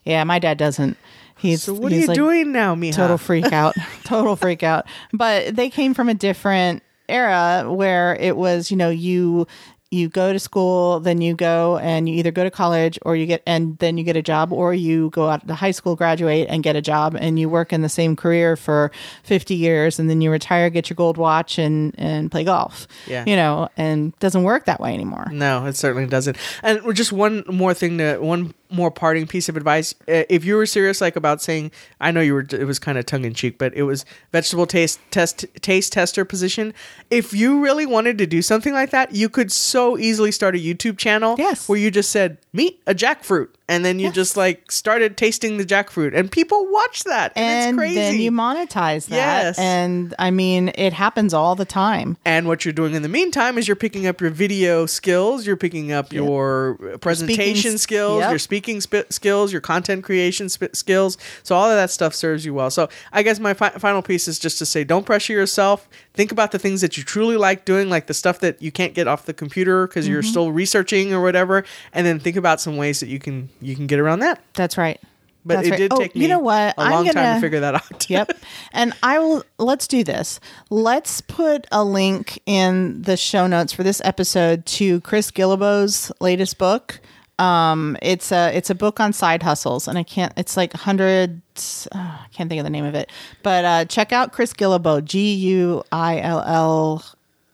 yeah 0.05 0.25
my 0.25 0.39
dad 0.39 0.59
doesn't. 0.59 0.97
He's 1.37 1.63
so 1.63 1.73
what 1.73 1.93
are 1.93 1.95
you 1.95 2.09
like, 2.09 2.17
doing 2.17 2.51
now, 2.51 2.75
Miha? 2.75 2.93
total 2.93 3.17
freak 3.17 3.53
out. 3.53 3.77
Total 4.05 4.35
freak 4.35 4.65
out. 4.65 4.87
But 5.13 5.55
they 5.55 5.71
came 5.71 5.95
from 5.95 6.09
a 6.09 6.15
different 6.15 6.83
era 7.09 7.65
where 7.73 8.15
it 8.17 8.37
was 8.37 8.71
you 8.71 8.77
know 8.77 8.91
you 8.91 9.47
you 9.91 10.07
go 10.07 10.35
to 10.35 10.39
school 10.39 11.01
then 11.01 11.23
you 11.23 11.35
go 11.35 11.79
and 11.79 12.11
you 12.11 12.15
either 12.17 12.31
go 12.31 12.45
to 12.45 12.51
college 12.51 12.99
or 13.07 13.17
you 13.17 13.25
get 13.25 13.43
and 13.47 13.79
then 13.79 13.97
you 13.97 14.05
get 14.05 14.17
a 14.19 14.23
job 14.23 14.53
or 14.53 14.75
you 14.75 15.09
go 15.15 15.31
out 15.31 15.47
to 15.49 15.55
high 15.55 15.71
school 15.71 15.97
graduate 15.97 16.47
and 16.51 16.63
get 16.63 16.77
a 16.77 16.83
job 16.83 17.17
and 17.19 17.39
you 17.39 17.49
work 17.49 17.73
in 17.73 17.81
the 17.81 17.89
same 17.89 18.15
career 18.15 18.55
for 18.55 18.91
50 19.23 19.55
years 19.55 19.99
and 19.99 20.11
then 20.11 20.21
you 20.21 20.31
retire 20.31 20.69
get 20.69 20.91
your 20.91 20.95
gold 20.95 21.17
watch 21.17 21.59
and 21.59 21.95
and 21.97 22.31
play 22.31 22.45
golf 22.45 22.87
Yeah. 23.07 23.25
you 23.27 23.35
know 23.35 23.71
and 23.79 24.13
doesn't 24.19 24.43
work 24.43 24.67
that 24.67 24.79
way 24.79 24.93
anymore 24.93 25.27
No, 25.33 25.65
it 25.65 25.75
certainly 25.75 26.07
doesn't. 26.07 26.37
And 26.63 26.95
just 26.95 27.11
one 27.13 27.45
more 27.51 27.73
thing 27.73 27.97
to 27.97 28.19
one 28.19 28.53
more 28.71 28.91
parting 28.91 29.27
piece 29.27 29.49
of 29.49 29.57
advice. 29.57 29.95
Uh, 30.09 30.25
If 30.29 30.45
you 30.45 30.57
were 30.57 30.67
serious, 30.67 31.01
like 31.01 31.17
about 31.17 31.41
saying, 31.41 31.71
I 32.01 32.11
know 32.11 32.21
you 32.21 32.35
were, 32.35 32.47
it 32.51 32.67
was 32.67 32.79
kind 32.79 32.99
of 32.99 33.07
tongue 33.07 33.25
in 33.25 33.35
cheek, 33.35 33.59
but 33.59 33.75
it 33.75 33.83
was 33.85 34.05
vegetable 34.33 34.67
taste 34.67 35.01
test 35.11 35.47
taste 35.63 35.93
tester 35.93 36.25
position. 36.25 36.75
If 37.11 37.33
you 37.33 37.61
really 37.61 37.87
wanted 37.87 38.19
to 38.19 38.27
do 38.27 38.43
something 38.43 38.73
like 38.73 38.91
that, 38.91 39.15
you 39.15 39.29
could 39.29 39.51
so 39.51 39.97
easily 39.99 40.33
start 40.33 40.55
a 40.55 40.59
YouTube 40.59 40.99
channel. 40.99 41.37
Yes. 41.39 41.69
where 41.69 41.79
you 41.79 41.91
just 41.91 42.11
said 42.11 42.39
meet 42.53 42.81
a 42.87 42.95
jackfruit, 42.95 43.49
and 43.69 43.85
then 43.85 43.99
you 43.99 44.11
just 44.11 44.37
like 44.37 44.71
started 44.73 45.17
tasting 45.17 45.57
the 45.59 45.65
jackfruit, 45.65 46.17
and 46.17 46.31
people 46.31 46.67
watch 46.71 47.05
that, 47.05 47.33
and, 47.37 47.45
and 47.47 47.69
it's 47.71 47.77
crazy. 47.79 47.95
then 47.95 48.19
you 48.21 48.31
monetize 48.33 49.07
that 49.09 49.17
Yes. 49.17 49.59
and 49.59 50.15
i 50.19 50.31
mean 50.31 50.71
it 50.75 50.93
happens 50.93 51.35
all 51.35 51.55
the 51.55 51.65
time 51.65 52.17
And 52.25 52.47
what 52.47 52.65
you're 52.65 52.73
doing 52.73 52.95
in 52.95 53.03
the 53.03 53.09
meantime 53.09 53.59
is 53.59 53.67
you're 53.69 53.77
picking 53.77 54.07
up 54.07 54.21
your 54.21 54.31
video 54.31 54.87
skills, 54.87 55.47
you're 55.47 55.57
picking 55.57 55.93
up 55.93 56.13
your 56.13 56.77
presentation 57.01 57.75
s- 57.75 57.83
skills, 57.83 58.21
yep. 58.21 58.31
your 58.31 58.39
speaking 58.39 58.81
sp- 58.85 59.11
skills, 59.11 59.53
your 59.53 59.61
content 59.61 60.05
creation 60.05 60.49
sp- 60.53 60.75
skills. 60.75 61.19
So 61.43 61.55
all 61.57 61.69
of 61.71 61.77
that 61.77 61.91
stuff 61.91 62.15
serves 62.15 62.45
you 62.45 62.55
well. 62.55 62.71
So 62.71 62.89
I 63.13 63.23
guess 63.23 63.39
my 63.41 63.55
fi- 63.55 63.71
final 63.71 64.03
piece 64.03 64.29
is 64.29 64.39
just 64.39 64.59
to 64.59 64.67
say 64.67 64.85
don't 64.85 65.07
pressure 65.07 65.33
yourself. 65.33 65.89
Think 66.15 66.33
about 66.33 66.51
the 66.53 66.59
things 66.59 66.81
that 66.81 66.97
you 66.97 67.05
truly 67.05 67.37
like 67.37 67.65
doing, 67.65 67.89
like 67.91 68.07
the 68.07 68.15
stuff 68.15 68.41
that 68.41 68.61
you 68.61 68.73
can't 68.73 68.95
get 68.95 69.07
off 69.09 69.27
the 69.27 69.35
computer 69.35 69.87
because 69.87 70.07
you're 70.09 70.19
Mm-hmm. 70.23 70.31
still 70.31 70.51
researching 70.53 71.13
or 71.15 71.23
whatever, 71.23 71.65
and 71.93 72.05
then 72.07 72.19
think 72.19 72.37
about 72.37 72.61
some 72.61 72.77
ways 72.77 72.99
that 73.01 73.09
you 73.09 73.19
can 73.21 73.49
you 73.61 73.75
can 73.77 73.87
get 73.87 73.99
around 73.99 74.21
that. 74.21 74.41
that's 74.55 74.77
right 74.79 75.01
But 75.45 75.57
That's 75.57 75.69
it 75.69 75.71
right. 75.71 75.79
did 75.79 75.93
Oh, 75.93 75.99
me 76.01 76.11
you 76.15 76.29
know 76.29 76.39
what? 76.41 76.75
a 76.77 76.81
I'm 76.81 76.91
long 76.93 77.05
time 77.07 77.15
gonna- 77.15 77.35
to 77.37 77.41
figure 77.41 77.61
that 77.61 77.75
out. 77.77 78.11
yep. 78.11 78.31
And 78.73 78.93
I 79.03 79.19
will 79.19 79.45
let's 79.59 79.87
do 79.89 80.05
this. 80.05 80.41
Let's 80.71 81.21
put 81.23 81.67
a 81.73 81.83
link 81.85 82.41
in 82.47 83.01
the 83.03 83.17
show 83.17 83.47
notes 83.47 83.73
for 83.73 83.83
this 83.83 84.01
episode 84.05 84.67
to 84.67 85.01
Chris 85.01 85.31
Guillebeau's 85.31 86.13
latest 86.21 86.59
book. 86.59 87.01
Um, 87.39 87.97
it's 88.03 88.33
a 88.33 88.51
it's 88.57 88.69
a 88.69 88.75
book 88.75 88.99
on 89.01 89.13
side 89.13 89.43
hustles, 89.45 89.87
and 89.89 89.97
I 89.97 90.03
can't. 90.03 90.33
It's 90.37 90.57
like 90.57 90.73
hundreds. 90.73 91.87
Uh, 91.93 91.99
I 91.99 92.27
can't 92.33 92.49
think 92.51 92.59
of 92.59 92.65
the 92.65 92.71
name 92.71 92.85
of 92.85 92.95
it, 92.97 93.11
but 93.45 93.65
uh, 93.65 93.85
check 93.85 94.13
out 94.13 94.33
Chris 94.33 94.53
Guillebeau. 94.53 95.05
G 95.05 95.35
U 95.35 95.83
I 95.93 96.19
L 96.21 96.43
L 96.45 97.05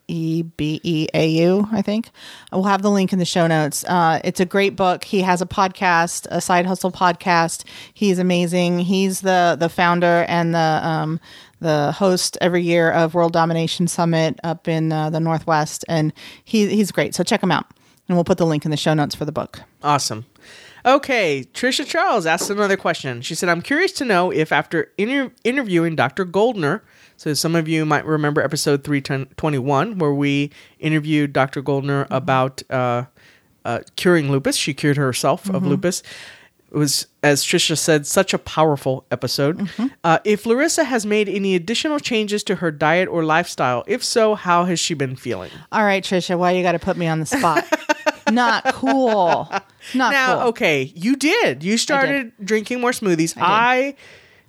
E 0.07 0.43
B 0.43 0.79
E 0.83 1.07
A 1.13 1.27
U, 1.27 1.67
I 1.71 1.81
think. 1.81 2.09
We'll 2.51 2.63
have 2.63 2.81
the 2.81 2.91
link 2.91 3.13
in 3.13 3.19
the 3.19 3.25
show 3.25 3.47
notes. 3.47 3.83
Uh, 3.85 4.19
it's 4.23 4.39
a 4.39 4.45
great 4.45 4.75
book. 4.75 5.03
He 5.03 5.21
has 5.21 5.41
a 5.41 5.45
podcast, 5.45 6.27
a 6.29 6.41
side 6.41 6.65
hustle 6.65 6.91
podcast. 6.91 7.63
He's 7.93 8.19
amazing. 8.19 8.79
He's 8.79 9.21
the 9.21 9.55
the 9.59 9.69
founder 9.69 10.25
and 10.27 10.53
the 10.53 10.79
um, 10.83 11.19
the 11.59 11.91
host 11.93 12.37
every 12.41 12.61
year 12.61 12.91
of 12.91 13.13
World 13.13 13.33
Domination 13.33 13.87
Summit 13.87 14.39
up 14.43 14.67
in 14.67 14.91
uh, 14.91 15.09
the 15.09 15.19
Northwest, 15.19 15.85
and 15.87 16.13
he 16.43 16.67
he's 16.67 16.91
great. 16.91 17.15
So 17.15 17.23
check 17.23 17.41
him 17.41 17.51
out, 17.51 17.65
and 18.07 18.17
we'll 18.17 18.23
put 18.25 18.37
the 18.37 18.45
link 18.45 18.65
in 18.65 18.71
the 18.71 18.77
show 18.77 18.93
notes 18.93 19.15
for 19.15 19.25
the 19.25 19.31
book. 19.31 19.61
Awesome. 19.83 20.25
Okay, 20.85 21.47
Trisha 21.51 21.83
Charles 21.83 22.27
asked 22.27 22.51
another 22.51 22.77
question. 22.77 23.21
She 23.23 23.33
said, 23.33 23.49
"I'm 23.49 23.63
curious 23.63 23.91
to 23.93 24.05
know 24.05 24.31
if 24.31 24.51
after 24.51 24.91
inter- 24.99 25.31
interviewing 25.43 25.95
Dr. 25.95 26.25
Goldner, 26.25 26.83
so 27.17 27.33
some 27.33 27.55
of 27.55 27.67
you 27.67 27.85
might 27.85 28.05
remember 28.05 28.41
episode 28.41 28.83
321 28.83 29.97
where 29.97 30.13
we 30.13 30.51
interviewed 30.79 31.33
Dr. 31.33 31.61
Goldner 31.61 32.07
about 32.09 32.61
uh, 32.69 33.05
uh, 33.63 33.79
curing 33.95 34.31
lupus. 34.31 34.55
She 34.55 34.73
cured 34.73 34.97
herself 34.97 35.49
of 35.49 35.65
lupus. 35.65 36.03
It 36.71 36.77
was, 36.77 37.07
as 37.23 37.43
Trisha 37.45 37.77
said, 37.77 38.05
such 38.05 38.33
a 38.33 38.37
powerful 38.37 39.05
episode. 39.09 39.69
Uh, 40.03 40.19
if 40.25 40.45
Larissa 40.45 40.83
has 40.83 41.05
made 41.05 41.29
any 41.29 41.55
additional 41.55 41.99
changes 41.99 42.43
to 42.43 42.55
her 42.55 42.69
diet 42.69 43.07
or 43.07 43.23
lifestyle, 43.23 43.85
if 43.87 44.03
so, 44.03 44.35
how 44.35 44.65
has 44.65 44.79
she 44.79 44.93
been 44.93 45.15
feeling? 45.15 45.51
All 45.71 45.83
right, 45.85 46.03
Trisha, 46.03 46.37
why 46.37 46.51
you 46.51 46.63
got 46.63 46.73
to 46.73 46.79
put 46.79 46.97
me 46.97 47.07
on 47.07 47.21
the 47.21 47.25
spot? 47.25 47.65
Not 48.31 48.65
cool. 48.73 49.47
Not 49.93 50.11
now, 50.11 50.39
cool. 50.39 50.47
okay, 50.49 50.91
you 50.95 51.15
did. 51.15 51.63
You 51.63 51.77
started 51.77 52.33
drinking 52.43 52.81
more 52.81 52.91
smoothies. 52.91 53.35
I, 53.37 53.95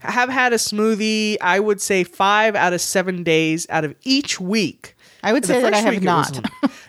have 0.01 0.29
had 0.29 0.53
a 0.53 0.57
smoothie, 0.57 1.37
I 1.41 1.61
would 1.61 1.81
say 1.81 2.05
five 2.05 2.55
out 2.55 2.73
of 2.73 2.81
seven 2.81 3.23
days 3.23 3.67
out 3.71 3.85
of 3.85 3.95
each 4.05 4.41
week. 4.41 4.95
I 5.23 5.33
would 5.33 5.45
say 5.45 5.61
that 5.61 5.75
I 5.75 5.79
have 5.79 5.95
was 5.95 6.03
not. 6.05 6.47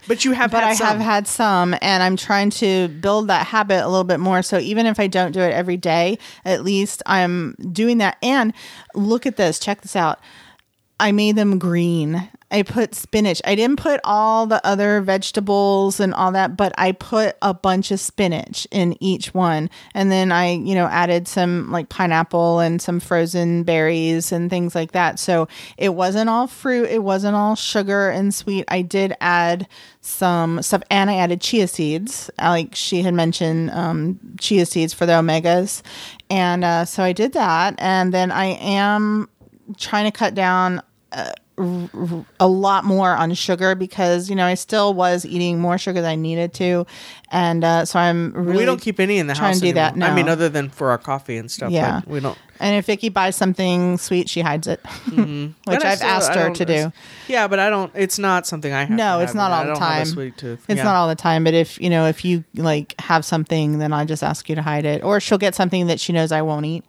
But 0.07 0.23
you 0.23 0.33
have 0.33 0.51
but 0.51 0.61
had 0.61 0.69
I 0.69 0.73
some. 0.75 0.87
have 0.87 0.99
had 0.99 1.27
some, 1.27 1.75
and 1.81 2.03
I'm 2.03 2.15
trying 2.15 2.51
to 2.51 2.87
build 2.87 3.29
that 3.29 3.47
habit 3.47 3.83
a 3.83 3.87
little 3.87 4.03
bit 4.03 4.19
more. 4.19 4.43
So 4.43 4.59
even 4.59 4.85
if 4.85 4.99
I 4.99 5.07
don't 5.07 5.31
do 5.31 5.39
it 5.41 5.53
every 5.53 5.77
day, 5.77 6.19
at 6.45 6.63
least 6.63 7.01
I'm 7.07 7.55
doing 7.71 7.97
that. 7.97 8.17
And 8.21 8.53
look 8.93 9.25
at 9.25 9.37
this. 9.37 9.57
Check 9.57 9.81
this 9.81 9.95
out. 9.95 10.19
I 10.99 11.11
made 11.11 11.35
them 11.35 11.57
green. 11.57 12.29
I 12.49 12.61
put 12.63 12.95
spinach. 12.95 13.41
I 13.43 13.55
didn't 13.55 13.79
put 13.79 13.99
all 14.05 14.47
the 14.47 14.65
other 14.65 15.01
vegetables 15.01 15.99
and 15.99 16.13
all 16.13 16.31
that, 16.31 16.55
but 16.55 16.73
I 16.77 16.93
put 16.93 17.35
a 17.41 17.53
bunch 17.53 17.91
of 17.91 17.99
spinach 17.99 18.65
in 18.71 18.95
each 19.03 19.33
one. 19.33 19.69
And 19.93 20.09
then 20.09 20.31
I, 20.31 20.51
you 20.53 20.73
know, 20.73 20.85
added 20.85 21.27
some 21.27 21.69
like 21.71 21.89
pineapple 21.89 22.61
and 22.61 22.81
some 22.81 23.01
frozen 23.01 23.63
berries 23.63 24.31
and 24.31 24.49
things 24.49 24.75
like 24.75 24.93
that. 24.93 25.19
So 25.19 25.49
it 25.77 25.93
wasn't 25.93 26.29
all 26.29 26.47
fruit, 26.47 26.89
it 26.89 27.03
wasn't 27.03 27.35
all 27.35 27.55
sugar 27.55 28.09
and 28.09 28.33
sweet. 28.33 28.63
I 28.69 28.81
did 28.81 29.13
add 29.19 29.67
some 29.99 30.61
stuff 30.61 30.83
and 30.89 31.09
I 31.09 31.17
added 31.17 31.41
chia 31.41 31.67
seeds. 31.67 32.31
Like 32.39 32.75
she 32.75 33.01
had 33.01 33.13
mentioned, 33.13 33.71
um, 33.71 34.19
chia 34.39 34.65
seeds 34.65 34.93
for 34.93 35.05
the 35.05 35.13
omegas. 35.13 35.81
And 36.29 36.63
uh, 36.63 36.85
so 36.85 37.03
I 37.03 37.11
did 37.11 37.33
that. 37.33 37.75
And 37.77 38.13
then 38.13 38.31
I 38.31 38.45
am 38.45 39.27
trying 39.77 40.09
to 40.09 40.17
cut 40.17 40.33
down 40.33 40.81
uh, 41.11 41.31
a 41.59 42.47
lot 42.47 42.85
more 42.85 43.11
on 43.15 43.33
sugar 43.33 43.73
because 43.73 44.29
you 44.29 44.35
know 44.35 44.45
I 44.45 44.53
still 44.53 44.93
was 44.93 45.25
eating 45.25 45.59
more 45.59 45.77
sugar 45.77 46.01
than 46.01 46.09
I 46.11 46.15
needed 46.15 46.53
to, 46.55 46.85
and 47.31 47.63
uh, 47.63 47.85
so 47.85 47.97
I'm 47.99 48.31
really 48.33 48.59
we 48.59 48.65
don't 48.65 48.79
keep 48.81 48.99
any 48.99 49.17
in 49.17 49.27
the 49.27 49.33
trying 49.33 49.53
house 49.53 49.59
to 49.61 49.65
do 49.67 49.73
that 49.73 49.93
anymore. 49.93 50.09
I 50.09 50.15
mean, 50.15 50.29
other 50.29 50.49
than 50.49 50.69
for 50.69 50.91
our 50.91 50.97
coffee 50.99 51.37
and 51.37 51.49
stuff. 51.49 51.71
Yeah. 51.71 52.01
we 52.05 52.19
don't. 52.19 52.37
And 52.59 52.75
if 52.75 52.85
Vicky 52.87 53.09
buys 53.09 53.35
something 53.35 53.97
sweet, 53.99 54.29
she 54.29 54.41
hides 54.41 54.67
it, 54.67 54.79
which 55.05 55.53
But 55.65 55.85
I 55.85 55.91
I've 55.91 55.97
still- 55.97 56.09
asked 56.09 56.33
her 56.35 56.49
to 56.51 56.65
do. 56.65 56.91
Yeah, 57.27 57.47
but 57.47 57.59
I 57.59 57.69
don't. 57.69 57.91
It's 57.95 58.19
not 58.19 58.45
something 58.47 58.71
I 58.71 58.81
have. 58.85 58.89
No, 58.89 59.19
it's 59.19 59.33
not 59.33 59.51
all 59.51 59.63
the 59.63 59.71
don't 59.73 59.79
have 59.81 59.91
a 59.91 59.95
time. 59.97 60.05
sweet 60.05 60.37
tooth. 60.37 60.63
It's 60.67 60.77
Yeah. 60.77 60.83
not 60.83 60.95
all 60.95 61.07
the 61.07 61.15
time, 61.15 61.43
but 61.43 61.53
if 61.55 61.79
you 61.81 61.89
know 61.89 62.05
if 62.07 62.23
you 62.23 62.43
like 62.55 62.93
have 63.01 63.25
something, 63.25 63.79
then 63.79 63.93
I 63.93 64.05
just 64.05 64.23
ask 64.23 64.47
you 64.49 64.55
to 64.55 64.61
hide 64.61 64.85
it, 64.85 65.03
or 65.03 65.19
she'll 65.19 65.37
get 65.39 65.55
something 65.55 65.87
that 65.87 65.99
she 65.99 66.13
knows 66.13 66.31
I 66.31 66.41
won't 66.43 66.65
eat. 66.65 66.83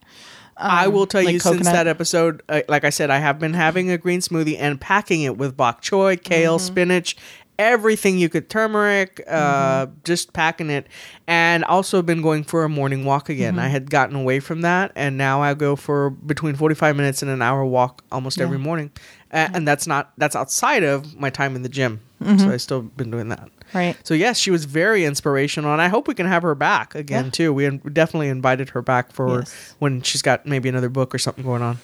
I 0.58 0.88
will 0.88 1.06
tell 1.06 1.22
like 1.24 1.32
you 1.34 1.38
since 1.40 1.66
that 1.66 1.86
episode, 1.86 2.42
uh, 2.48 2.62
like 2.68 2.84
I 2.84 2.90
said, 2.90 3.10
I 3.10 3.18
have 3.18 3.38
been 3.38 3.54
having 3.54 3.90
a 3.90 3.98
green 3.98 4.20
smoothie 4.20 4.56
and 4.58 4.80
packing 4.80 5.22
it 5.22 5.36
with 5.38 5.56
bok 5.56 5.82
choy, 5.82 6.22
kale, 6.22 6.58
Mm-hmm. 6.58 6.66
spinach, 6.66 7.16
everything 7.58 8.18
you 8.18 8.28
could, 8.28 8.48
turmeric, 8.50 9.22
uh, 9.28 9.86
Mm-hmm. 9.86 9.92
just 10.04 10.32
packing 10.32 10.70
it, 10.70 10.86
and 11.26 11.64
also 11.64 12.02
been 12.02 12.22
going 12.22 12.44
for 12.44 12.64
a 12.64 12.68
morning 12.68 13.04
walk 13.04 13.28
again. 13.28 13.54
Mm-hmm. 13.54 13.60
I 13.64 13.68
had 13.68 13.90
gotten 13.90 14.16
away 14.16 14.40
from 14.40 14.60
that, 14.62 14.92
and 14.96 15.16
now 15.16 15.42
I 15.42 15.54
go 15.54 15.76
for 15.76 16.10
between 16.10 16.54
forty 16.56 16.74
five 16.74 16.96
minutes 16.96 17.22
and 17.22 17.30
an 17.30 17.42
hour 17.42 17.64
walk 17.64 18.02
almost 18.12 18.40
every 18.40 18.58
morning, 18.58 18.90
A- 19.32 19.50
and 19.54 19.66
that's 19.66 19.86
not 19.86 20.12
that's 20.18 20.34
outside 20.36 20.82
of 20.82 21.16
my 21.16 21.30
time 21.30 21.54
in 21.56 21.62
the 21.62 21.68
gym. 21.68 22.00
Mm-hmm. 22.22 22.38
So 22.38 22.50
I 22.50 22.56
still 22.56 22.82
been 22.82 23.10
doing 23.10 23.28
that. 23.28 23.48
Right. 23.74 23.96
So 24.02 24.14
yes, 24.14 24.38
she 24.38 24.50
was 24.50 24.64
very 24.64 25.04
inspirational, 25.04 25.72
and 25.72 25.80
I 25.80 25.88
hope 25.88 26.08
we 26.08 26.14
can 26.14 26.26
have 26.26 26.42
her 26.42 26.54
back 26.54 26.94
again 26.94 27.26
Yeah. 27.26 27.30
too. 27.30 27.52
We 27.52 27.68
definitely 27.92 28.28
invited 28.28 28.70
her 28.70 28.82
back 28.82 29.12
for 29.12 29.40
Yes. 29.40 29.74
when 29.78 30.02
she's 30.02 30.22
got 30.22 30.44
maybe 30.46 30.68
another 30.68 30.88
book 30.88 31.14
or 31.14 31.18
something 31.18 31.44
going 31.44 31.62
on. 31.62 31.78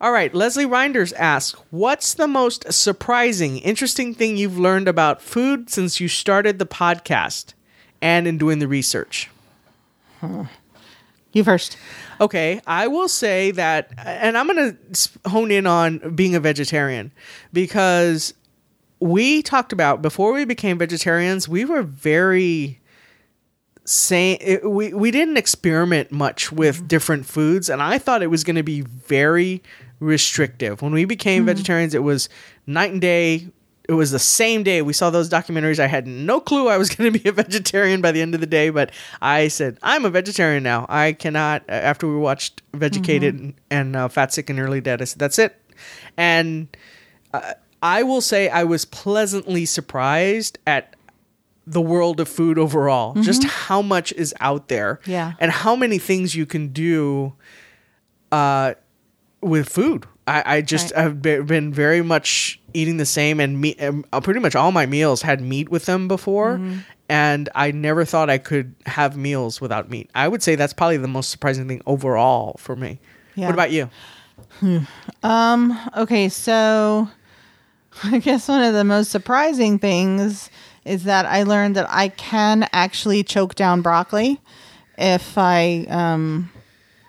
All 0.00 0.12
right, 0.12 0.34
Leslie 0.34 0.64
Reinders 0.64 1.12
asks, 1.18 1.60
"What's 1.70 2.14
the 2.14 2.26
most 2.26 2.72
surprising, 2.72 3.58
interesting 3.58 4.14
thing 4.14 4.38
you've 4.38 4.58
learned 4.58 4.88
about 4.88 5.20
food 5.20 5.68
since 5.68 6.00
you 6.00 6.08
started 6.08 6.58
the 6.58 6.64
podcast 6.64 7.52
and 8.00 8.26
in 8.26 8.38
doing 8.38 8.60
the 8.60 8.68
research?" 8.68 9.28
You 11.32 11.44
first. 11.44 11.76
Okay, 12.20 12.60
I 12.66 12.86
will 12.88 13.08
say 13.08 13.50
that, 13.52 13.90
and 13.98 14.36
I'm 14.36 14.46
going 14.48 14.76
to 14.92 15.28
hone 15.30 15.50
in 15.50 15.66
on 15.66 16.14
being 16.14 16.34
a 16.34 16.40
vegetarian 16.40 17.12
because 17.52 18.34
we 19.00 19.42
talked 19.42 19.72
about 19.72 20.02
before 20.02 20.32
we 20.32 20.44
became 20.44 20.78
vegetarians, 20.78 21.48
we 21.48 21.64
were 21.64 21.82
very 21.82 22.80
saying 23.84 24.38
it, 24.40 24.70
we 24.70 24.92
we 24.92 25.10
didn't 25.10 25.36
experiment 25.36 26.12
much 26.12 26.52
with 26.52 26.86
different 26.86 27.26
foods, 27.26 27.68
and 27.68 27.82
I 27.82 27.98
thought 27.98 28.22
it 28.22 28.28
was 28.28 28.44
going 28.44 28.56
to 28.56 28.62
be 28.62 28.82
very 28.82 29.62
restrictive. 29.98 30.82
When 30.82 30.92
we 30.92 31.04
became 31.04 31.46
vegetarians, 31.46 31.94
it 31.94 32.02
was 32.02 32.28
night 32.66 32.92
and 32.92 33.00
day. 33.00 33.48
It 33.88 33.94
was 33.94 34.12
the 34.12 34.20
same 34.20 34.62
day 34.62 34.82
we 34.82 34.92
saw 34.92 35.10
those 35.10 35.28
documentaries. 35.28 35.80
I 35.80 35.88
had 35.88 36.06
no 36.06 36.38
clue 36.38 36.68
I 36.68 36.76
was 36.76 36.90
going 36.94 37.12
to 37.12 37.18
be 37.18 37.28
a 37.28 37.32
vegetarian 37.32 38.00
by 38.00 38.12
the 38.12 38.22
end 38.22 38.34
of 38.34 38.40
the 38.40 38.46
day, 38.46 38.70
but 38.70 38.92
I 39.20 39.48
said 39.48 39.78
I'm 39.82 40.04
a 40.04 40.10
vegetarian 40.10 40.62
now. 40.62 40.86
I 40.88 41.14
cannot. 41.14 41.64
After 41.68 42.06
we 42.06 42.16
watched 42.16 42.62
Vegucated 42.72 43.38
and, 43.38 43.54
and 43.70 43.96
uh, 43.96 44.08
Fat, 44.08 44.32
Sick, 44.32 44.50
and 44.50 44.58
Nearly 44.58 44.80
Dead, 44.80 45.00
I 45.00 45.06
said 45.06 45.18
that's 45.18 45.38
it. 45.38 45.56
And 46.16 46.68
uh, 47.32 47.54
I 47.82 48.02
will 48.02 48.20
say 48.20 48.48
I 48.48 48.64
was 48.64 48.84
pleasantly 48.84 49.64
surprised 49.66 50.58
at 50.66 50.94
the 51.66 51.80
world 51.80 52.20
of 52.20 52.28
food 52.28 52.58
overall. 52.58 53.14
Just 53.22 53.44
how 53.44 53.80
much 53.82 54.12
is 54.12 54.34
out 54.40 54.68
there, 54.68 55.00
Yeah. 55.06 55.34
and 55.38 55.50
how 55.52 55.76
many 55.76 55.98
things 55.98 56.34
you 56.34 56.44
can 56.46 56.68
do 56.68 57.34
uh, 58.32 58.74
with 59.40 59.68
food. 59.68 60.04
I, 60.26 60.56
I 60.56 60.60
just 60.62 60.92
Right. 60.94 61.02
have 61.04 61.22
been 61.22 61.72
very 61.72 62.02
much 62.02 62.60
eating 62.74 62.96
the 62.98 63.06
same, 63.06 63.40
and 63.40 63.60
meat. 63.60 63.82
Um, 63.82 64.04
uh, 64.12 64.20
pretty 64.20 64.40
much 64.40 64.54
all 64.54 64.70
my 64.72 64.86
meals 64.86 65.22
had 65.22 65.40
meat 65.40 65.68
with 65.68 65.86
them 65.86 66.06
before, 66.08 66.56
Mm-hmm. 66.58 66.78
and 67.08 67.48
I 67.54 67.70
never 67.72 68.04
thought 68.04 68.30
I 68.30 68.38
could 68.38 68.74
have 68.86 69.16
meals 69.16 69.60
without 69.60 69.90
meat. 69.90 70.10
I 70.14 70.28
would 70.28 70.42
say 70.42 70.54
that's 70.56 70.72
probably 70.72 70.98
the 70.98 71.08
most 71.08 71.30
surprising 71.30 71.66
thing 71.68 71.82
overall 71.86 72.56
for 72.58 72.76
me. 72.76 73.00
Yeah. 73.34 73.46
What 73.46 73.54
about 73.54 73.70
you? 73.72 73.90
Um. 75.22 75.78
Okay, 75.96 76.28
so 76.28 77.08
I 78.04 78.18
guess 78.18 78.48
one 78.48 78.62
of 78.62 78.74
the 78.74 78.84
most 78.84 79.10
surprising 79.10 79.78
things 79.78 80.50
is 80.84 81.04
that 81.04 81.26
I 81.26 81.42
learned 81.42 81.76
that 81.76 81.86
I 81.90 82.08
can 82.08 82.68
actually 82.72 83.22
choke 83.22 83.54
down 83.54 83.82
broccoli 83.82 84.40
if 84.96 85.36
I 85.36 85.86
um, 85.88 86.50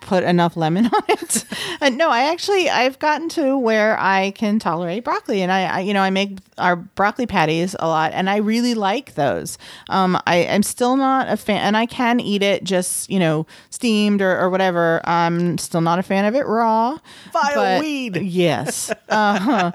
put 0.02 0.24
enough 0.24 0.56
lemon 0.56 0.86
on 0.92 1.02
it. 1.08 1.44
and 1.80 1.96
no, 1.96 2.10
I 2.10 2.24
actually 2.24 2.68
I've 2.68 2.98
gotten 2.98 3.28
to 3.30 3.56
where 3.56 3.98
I 3.98 4.32
can 4.32 4.58
tolerate 4.58 5.04
broccoli, 5.04 5.42
and 5.42 5.50
I, 5.50 5.64
I 5.64 5.80
you 5.80 5.94
know 5.94 6.02
I 6.02 6.10
make 6.10 6.38
our 6.58 6.76
broccoli 6.76 7.26
patties 7.26 7.74
a 7.78 7.88
lot, 7.88 8.12
and 8.12 8.28
I 8.28 8.36
really 8.36 8.74
like 8.74 9.14
those. 9.14 9.58
Um, 9.88 10.20
I 10.26 10.36
am 10.36 10.62
still 10.62 10.96
not 10.96 11.28
a 11.28 11.36
fan, 11.36 11.62
and 11.62 11.76
I 11.76 11.86
can 11.86 12.20
eat 12.20 12.42
it 12.42 12.64
just 12.64 13.08
you 13.10 13.18
know 13.18 13.46
steamed 13.70 14.20
or, 14.20 14.38
or 14.38 14.50
whatever. 14.50 15.00
I'm 15.04 15.58
still 15.58 15.80
not 15.80 15.98
a 15.98 16.02
fan 16.02 16.24
of 16.24 16.34
it 16.34 16.46
raw. 16.46 16.98
Vile 17.32 17.54
but- 17.54 17.80
weed. 17.80 18.16
Yes, 18.16 18.92
uh, 19.08 19.70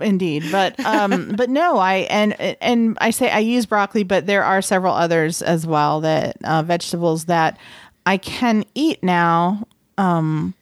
indeed. 0.00 0.44
But 0.52 0.78
um, 0.84 1.32
but 1.36 1.50
no, 1.50 1.78
I 1.78 1.94
and 2.10 2.32
and 2.60 2.96
I 3.00 3.10
say 3.10 3.30
I 3.30 3.40
use 3.40 3.66
broccoli, 3.66 4.02
but 4.04 4.26
there 4.26 4.44
are 4.44 4.62
several 4.62 4.94
others 4.94 5.42
as 5.42 5.66
well 5.66 6.00
that 6.02 6.36
uh, 6.44 6.62
vegetables 6.62 7.24
that 7.26 7.58
I 8.06 8.16
can 8.16 8.64
eat 8.74 9.02
now. 9.02 9.66
Um, 9.96 10.54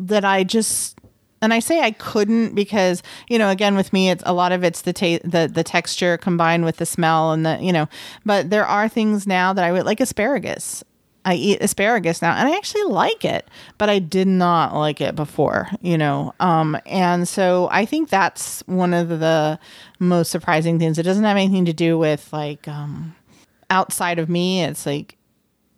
that 0.00 0.24
I 0.24 0.44
just 0.44 0.98
and 1.42 1.54
I 1.54 1.58
say 1.58 1.80
I 1.80 1.92
couldn't 1.92 2.54
because 2.54 3.02
you 3.28 3.38
know 3.38 3.48
again 3.48 3.76
with 3.76 3.92
me 3.92 4.10
it's 4.10 4.22
a 4.26 4.32
lot 4.32 4.52
of 4.52 4.64
it's 4.64 4.82
the 4.82 4.92
ta- 4.92 5.20
the 5.24 5.50
the 5.52 5.64
texture 5.64 6.16
combined 6.16 6.64
with 6.64 6.76
the 6.76 6.86
smell 6.86 7.32
and 7.32 7.44
the 7.44 7.58
you 7.60 7.72
know 7.72 7.88
but 8.24 8.50
there 8.50 8.66
are 8.66 8.88
things 8.88 9.26
now 9.26 9.52
that 9.52 9.64
I 9.64 9.72
would 9.72 9.84
like 9.84 10.00
asparagus. 10.00 10.82
I 11.22 11.34
eat 11.34 11.60
asparagus 11.60 12.22
now 12.22 12.32
and 12.34 12.48
I 12.48 12.56
actually 12.56 12.84
like 12.84 13.26
it, 13.26 13.46
but 13.76 13.90
I 13.90 13.98
did 13.98 14.26
not 14.26 14.74
like 14.74 15.02
it 15.02 15.14
before, 15.14 15.68
you 15.82 15.98
know. 15.98 16.34
Um 16.40 16.78
and 16.86 17.28
so 17.28 17.68
I 17.70 17.84
think 17.84 18.08
that's 18.08 18.62
one 18.66 18.94
of 18.94 19.08
the 19.08 19.58
most 19.98 20.30
surprising 20.30 20.78
things. 20.78 20.98
It 20.98 21.02
doesn't 21.02 21.24
have 21.24 21.36
anything 21.36 21.66
to 21.66 21.74
do 21.74 21.98
with 21.98 22.32
like 22.32 22.66
um 22.66 23.14
outside 23.68 24.18
of 24.18 24.28
me. 24.30 24.62
It's 24.64 24.86
like 24.86 25.16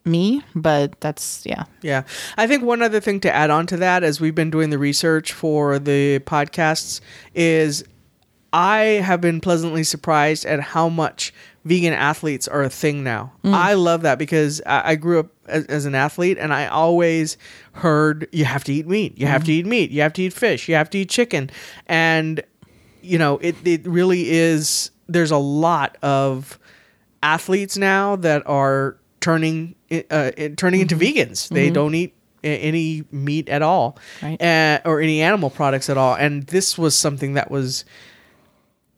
me, 0.04 0.42
but 0.54 1.00
that's 1.00 1.44
yeah. 1.46 1.64
Yeah. 1.80 2.02
I 2.36 2.46
think 2.46 2.64
one 2.64 2.82
other 2.82 3.00
thing 3.00 3.20
to 3.20 3.32
add 3.32 3.50
on 3.50 3.66
to 3.68 3.76
that 3.78 4.02
as 4.02 4.20
we've 4.20 4.34
been 4.34 4.50
doing 4.50 4.70
the 4.70 4.78
research 4.78 5.32
for 5.32 5.78
the 5.78 6.18
podcasts 6.20 7.00
is 7.34 7.84
I 8.52 8.80
have 9.04 9.20
been 9.20 9.40
pleasantly 9.40 9.84
surprised 9.84 10.44
at 10.44 10.60
how 10.60 10.88
much 10.88 11.32
vegan 11.64 11.92
athletes 11.92 12.48
are 12.48 12.62
a 12.62 12.68
thing 12.68 13.04
now. 13.04 13.32
Mm. 13.44 13.54
I 13.54 13.74
love 13.74 14.02
that 14.02 14.18
because 14.18 14.60
I, 14.66 14.90
I 14.90 14.94
grew 14.96 15.20
up 15.20 15.28
as, 15.46 15.64
as 15.66 15.86
an 15.86 15.94
athlete 15.94 16.36
and 16.38 16.52
I 16.52 16.66
always 16.66 17.38
heard 17.72 18.28
you 18.32 18.44
have 18.44 18.64
to 18.64 18.72
eat 18.72 18.86
meat, 18.86 19.16
you 19.16 19.26
have 19.26 19.44
to 19.44 19.52
mm. 19.52 19.54
eat 19.54 19.66
meat, 19.66 19.90
you 19.90 20.02
have 20.02 20.12
to 20.14 20.22
eat 20.22 20.32
fish, 20.32 20.68
you 20.68 20.74
have 20.74 20.90
to 20.90 20.98
eat 20.98 21.08
chicken. 21.08 21.50
And, 21.86 22.42
you 23.00 23.16
know, 23.18 23.38
it, 23.38 23.54
it 23.64 23.86
really 23.86 24.30
is, 24.30 24.90
there's 25.08 25.30
a 25.30 25.38
lot 25.38 25.96
of 26.02 26.58
athletes 27.22 27.78
now 27.78 28.16
that 28.16 28.42
are 28.46 28.96
turning 29.22 29.74
uh, 30.10 30.30
turning 30.58 30.80
into 30.82 30.96
vegans. 30.96 31.48
They 31.48 31.70
don't 31.70 31.94
eat 31.94 32.14
any 32.44 33.04
meat 33.10 33.48
at 33.48 33.62
all, 33.62 33.96
Right. 34.22 34.40
uh, 34.42 34.80
or 34.84 35.00
any 35.00 35.22
animal 35.22 35.48
products 35.48 35.88
at 35.88 35.96
all. 35.96 36.14
And 36.14 36.42
this 36.48 36.76
was 36.76 36.94
something 36.94 37.34
that 37.34 37.50
was 37.50 37.84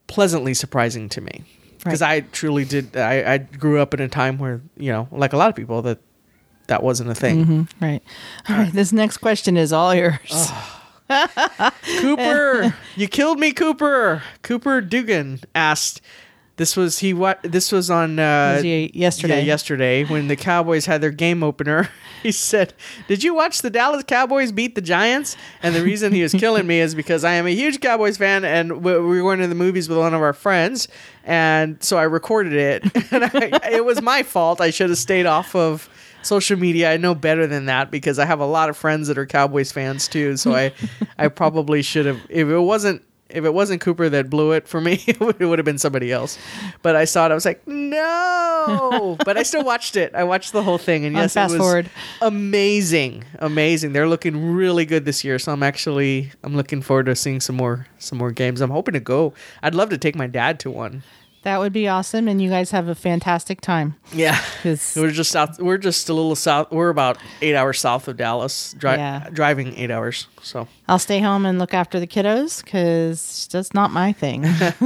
pleasantly 0.07 0.55
surprising 0.55 1.09
to 1.11 1.21
me 1.21 1.45
because 1.79 2.03
I 2.03 2.21
truly 2.21 2.65
did. 2.65 2.97
I, 2.97 3.35
I 3.35 3.39
grew 3.39 3.81
up 3.81 3.93
in 3.95 4.01
a 4.01 4.09
time 4.09 4.39
where 4.39 4.63
you 4.77 4.91
know, 4.91 5.09
like 5.13 5.33
a 5.33 5.37
lot 5.37 5.51
of 5.51 5.55
people, 5.55 5.83
that 5.83 5.99
that 6.69 6.83
wasn't 6.83 7.11
a 7.11 7.15
thing. 7.15 7.69
Right. 7.81 8.03
All 8.49 8.57
right. 8.57 8.73
This 8.73 8.93
next 8.93 9.19
question 9.19 9.57
is 9.59 9.73
all 9.73 9.95
yours. 9.95 10.51
Cooper, 12.01 12.75
you 12.97 13.09
killed 13.09 13.39
me, 13.39 13.53
Cooper. 13.53 14.23
Cooper 14.43 14.81
Dugan 14.81 15.41
asked. 15.55 16.01
This 16.57 16.77
was 16.77 17.01
he. 17.01 17.13
What 17.13 17.41
this 17.43 17.73
was 17.73 17.91
on 17.91 18.19
uh, 18.19 18.61
Was 18.63 18.65
yesterday? 18.65 19.41
Yeah, 19.41 19.45
yesterday 19.45 20.05
when 20.05 20.29
the 20.29 20.37
Cowboys 20.37 20.87
had 20.87 21.01
their 21.01 21.11
game 21.11 21.43
opener. 21.43 21.89
He 22.23 22.33
said, 22.33 22.73
"Did 23.07 23.23
you 23.23 23.35
watch 23.35 23.61
the 23.61 23.69
Dallas 23.69 24.03
Cowboys 24.03 24.51
beat 24.51 24.75
the 24.75 24.81
Giants?" 24.81 25.37
And 25.63 25.75
the 25.75 25.83
reason 25.83 26.11
he 26.11 26.23
was 26.23 26.33
killing 26.45 26.67
me 26.67 26.81
is 26.81 26.95
because 26.95 27.23
I 27.23 27.35
am 27.35 27.47
a 27.47 27.55
huge 27.55 27.81
Cowboys 27.81 28.17
fan, 28.17 28.47
and 28.47 28.83
we 28.83 28.93
we 28.93 29.21
were 29.21 29.21
going 29.21 29.41
to 29.41 29.47
the 29.47 29.55
movies 29.55 29.91
with 29.91 29.99
one 29.99 30.15
of 30.15 30.23
our 30.23 30.33
friends, 30.33 30.89
and 31.25 31.83
so 31.83 31.99
I 31.99 32.05
recorded 32.05 32.55
it. 32.55 32.85
And 33.13 33.25
I, 33.25 33.61
it 33.73 33.85
was 33.85 34.01
my 34.01 34.23
fault. 34.23 34.63
I 34.63 34.71
should 34.71 34.89
have 34.89 34.99
stayed 34.99 35.27
off 35.27 35.55
of 35.55 35.91
social 36.23 36.59
media. 36.59 36.91
I 36.91 36.97
know 36.97 37.15
better 37.15 37.47
than 37.47 37.67
that 37.67 37.91
because 37.91 38.19
I 38.19 38.25
have 38.25 38.41
a 38.41 38.47
lot 38.47 38.71
of 38.71 38.77
friends 38.79 39.09
that 39.09 39.19
are 39.19 39.27
Cowboys 39.27 39.71
fans 39.71 40.09
too. 40.09 40.39
So 40.39 40.55
I, 40.55 40.73
I 41.19 41.29
probably 41.29 41.83
should 41.83 42.07
have. 42.07 42.21
If 42.31 42.49
it 42.49 42.59
wasn't 42.59 43.03
if 43.31 43.45
it 43.45 43.55
wasn't 43.55 43.81
Cooper 43.81 44.09
that 44.09 44.29
blew 44.29 44.53
it 44.53 44.69
for 44.69 44.81
me, 44.81 45.03
it 45.07 45.19
would, 45.21 45.59
have 45.59 45.65
been 45.65 45.79
somebody 45.79 46.13
else. 46.13 46.39
But 46.83 46.97
I 46.97 47.05
saw 47.05 47.27
it. 47.27 47.33
I 47.33 47.35
was 47.35 47.45
like, 47.45 47.67
no. 47.67 49.17
but 49.25 49.37
I 49.37 49.43
still 49.43 49.65
watched 49.65 49.97
it. 49.97 50.15
I 50.15 50.25
watched 50.25 50.53
the 50.53 50.63
whole 50.63 50.79
thing, 50.79 51.05
and 51.05 51.15
yes, 51.15 51.35
fast 51.35 51.55
it 51.55 51.59
was 51.59 51.67
forward. 51.67 51.91
amazing, 52.23 53.25
amazing. 53.39 53.93
They're 53.93 54.09
looking 54.09 54.55
really 54.55 54.85
good 54.85 55.05
this 55.05 55.25
year. 55.25 55.39
So 55.39 55.53
I'm 55.53 55.63
actually 55.63 56.33
I'm 56.43 56.55
looking 56.57 56.83
forward 56.83 57.07
to 57.07 57.17
seeing 57.17 57.41
some 57.41 57.57
more 57.57 57.87
some 57.99 58.19
more 58.19 58.31
games. 58.31 58.61
I'm 58.61 58.71
hoping 58.71 58.95
to 58.95 59.01
go. 59.01 59.35
I'd 59.63 59.75
love 59.75 59.91
to 59.91 59.99
take 59.99 60.17
my 60.17 60.27
dad 60.27 60.61
to 60.61 60.71
one. 60.71 61.03
That 61.45 61.61
would 61.61 61.73
be 61.73 61.89
awesome, 61.89 62.27
and 62.27 62.41
you 62.41 62.49
guys 62.51 62.71
have 62.71 62.89
a 62.89 62.95
fantastic 62.95 63.61
time. 63.61 63.97
Yeah, 64.13 64.41
We're 64.65 65.11
just 65.11 65.31
south. 65.31 65.61
We're 65.61 65.77
just 65.79 66.09
a 66.09 66.15
little 66.15 66.35
south. 66.37 66.71
We're 66.73 66.89
about 66.89 67.19
eight 67.43 67.55
hours 67.55 67.79
south 67.81 68.09
of 68.09 68.17
Dallas. 68.17 68.75
Dri- 68.79 68.93
Yeah. 68.97 69.29
Driving 69.31 69.75
eight 69.77 69.91
hours. 69.91 70.27
So 70.43 70.67
I'll 70.89 70.99
stay 70.99 71.21
home 71.21 71.45
and 71.45 71.59
look 71.59 71.75
after 71.75 72.01
the 72.01 72.07
kiddos 72.07 72.65
because 72.65 73.47
that's 73.53 73.75
not 73.75 73.91
my 73.91 74.13
thing. 74.13 74.45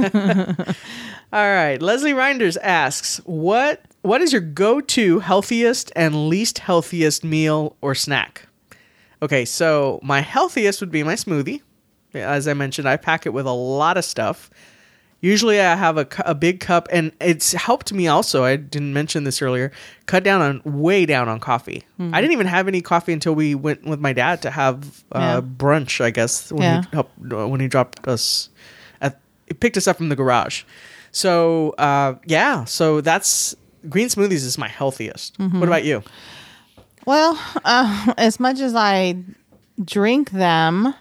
All 1.31 1.45
right. 1.53 1.77
Leslie 1.81 2.13
Reinders 2.13 2.57
asks, 2.61 3.17
"What 3.25 3.81
what 4.01 4.21
is 4.21 4.31
your 4.33 4.41
go-to 4.41 5.19
healthiest 5.19 5.91
and 5.95 6.27
least 6.29 6.59
healthiest 6.59 7.23
meal 7.23 7.75
or 7.81 7.95
snack?" 7.95 8.47
Okay, 9.21 9.45
so 9.45 9.99
my 10.01 10.21
healthiest 10.21 10.79
would 10.81 10.91
be 10.91 11.03
my 11.03 11.15
smoothie. 11.15 11.61
As 12.13 12.47
I 12.47 12.53
mentioned, 12.53 12.87
I 12.89 12.97
pack 12.97 13.25
it 13.25 13.29
with 13.33 13.45
a 13.45 13.51
lot 13.51 13.97
of 13.97 14.03
stuff. 14.05 14.49
Usually, 15.21 15.59
I 15.59 15.75
have 15.75 15.97
a, 15.97 16.07
a 16.25 16.33
big 16.33 16.61
cup, 16.61 16.87
and 16.93 17.11
it's 17.19 17.51
helped 17.51 17.91
me 17.91 18.07
also. 18.07 18.45
I 18.45 18.55
didn't 18.55 18.93
mention 18.93 19.25
this 19.25 19.41
earlier. 19.41 19.71
Cut 20.05 20.23
down 20.23 20.41
on 20.41 20.61
way 20.81 21.05
down 21.05 21.27
on 21.27 21.39
coffee. 21.41 21.83
I 21.99 22.21
didn't 22.21 22.31
even 22.31 22.47
have 22.47 22.69
any 22.69 22.79
coffee 22.81 23.11
until 23.11 23.35
we 23.35 23.53
went 23.53 23.83
with 23.83 23.99
my 23.99 24.13
dad 24.13 24.41
to 24.43 24.49
have 24.49 25.03
uh, 25.11 25.19
Yeah. 25.19 25.41
brunch. 25.41 25.99
I 25.99 26.11
guess 26.11 26.51
when 26.53 26.61
Yeah. 26.63 26.81
he 26.83 26.87
helped 26.93 27.33
uh, 27.33 27.47
when 27.49 27.59
he 27.59 27.67
dropped 27.67 28.07
us, 28.07 28.49
at, 29.01 29.19
he 29.47 29.53
picked 29.55 29.75
us 29.75 29.87
up 29.87 29.97
from 29.97 30.07
the 30.07 30.15
garage. 30.15 30.63
So 31.11 31.71
uh, 31.77 32.15
yeah, 32.25 32.63
so 32.63 33.01
that's 33.01 33.55
green 33.89 34.07
smoothies 34.07 34.45
is 34.45 34.57
my 34.57 34.69
healthiest. 34.69 35.37
What 35.37 35.63
about 35.67 35.83
you? 35.83 36.01
well, 37.05 37.37
uh, 37.65 38.13
as 38.17 38.39
much 38.39 38.59
as 38.61 38.73
I 38.73 39.15
drink 39.83 40.31
them 40.31 40.93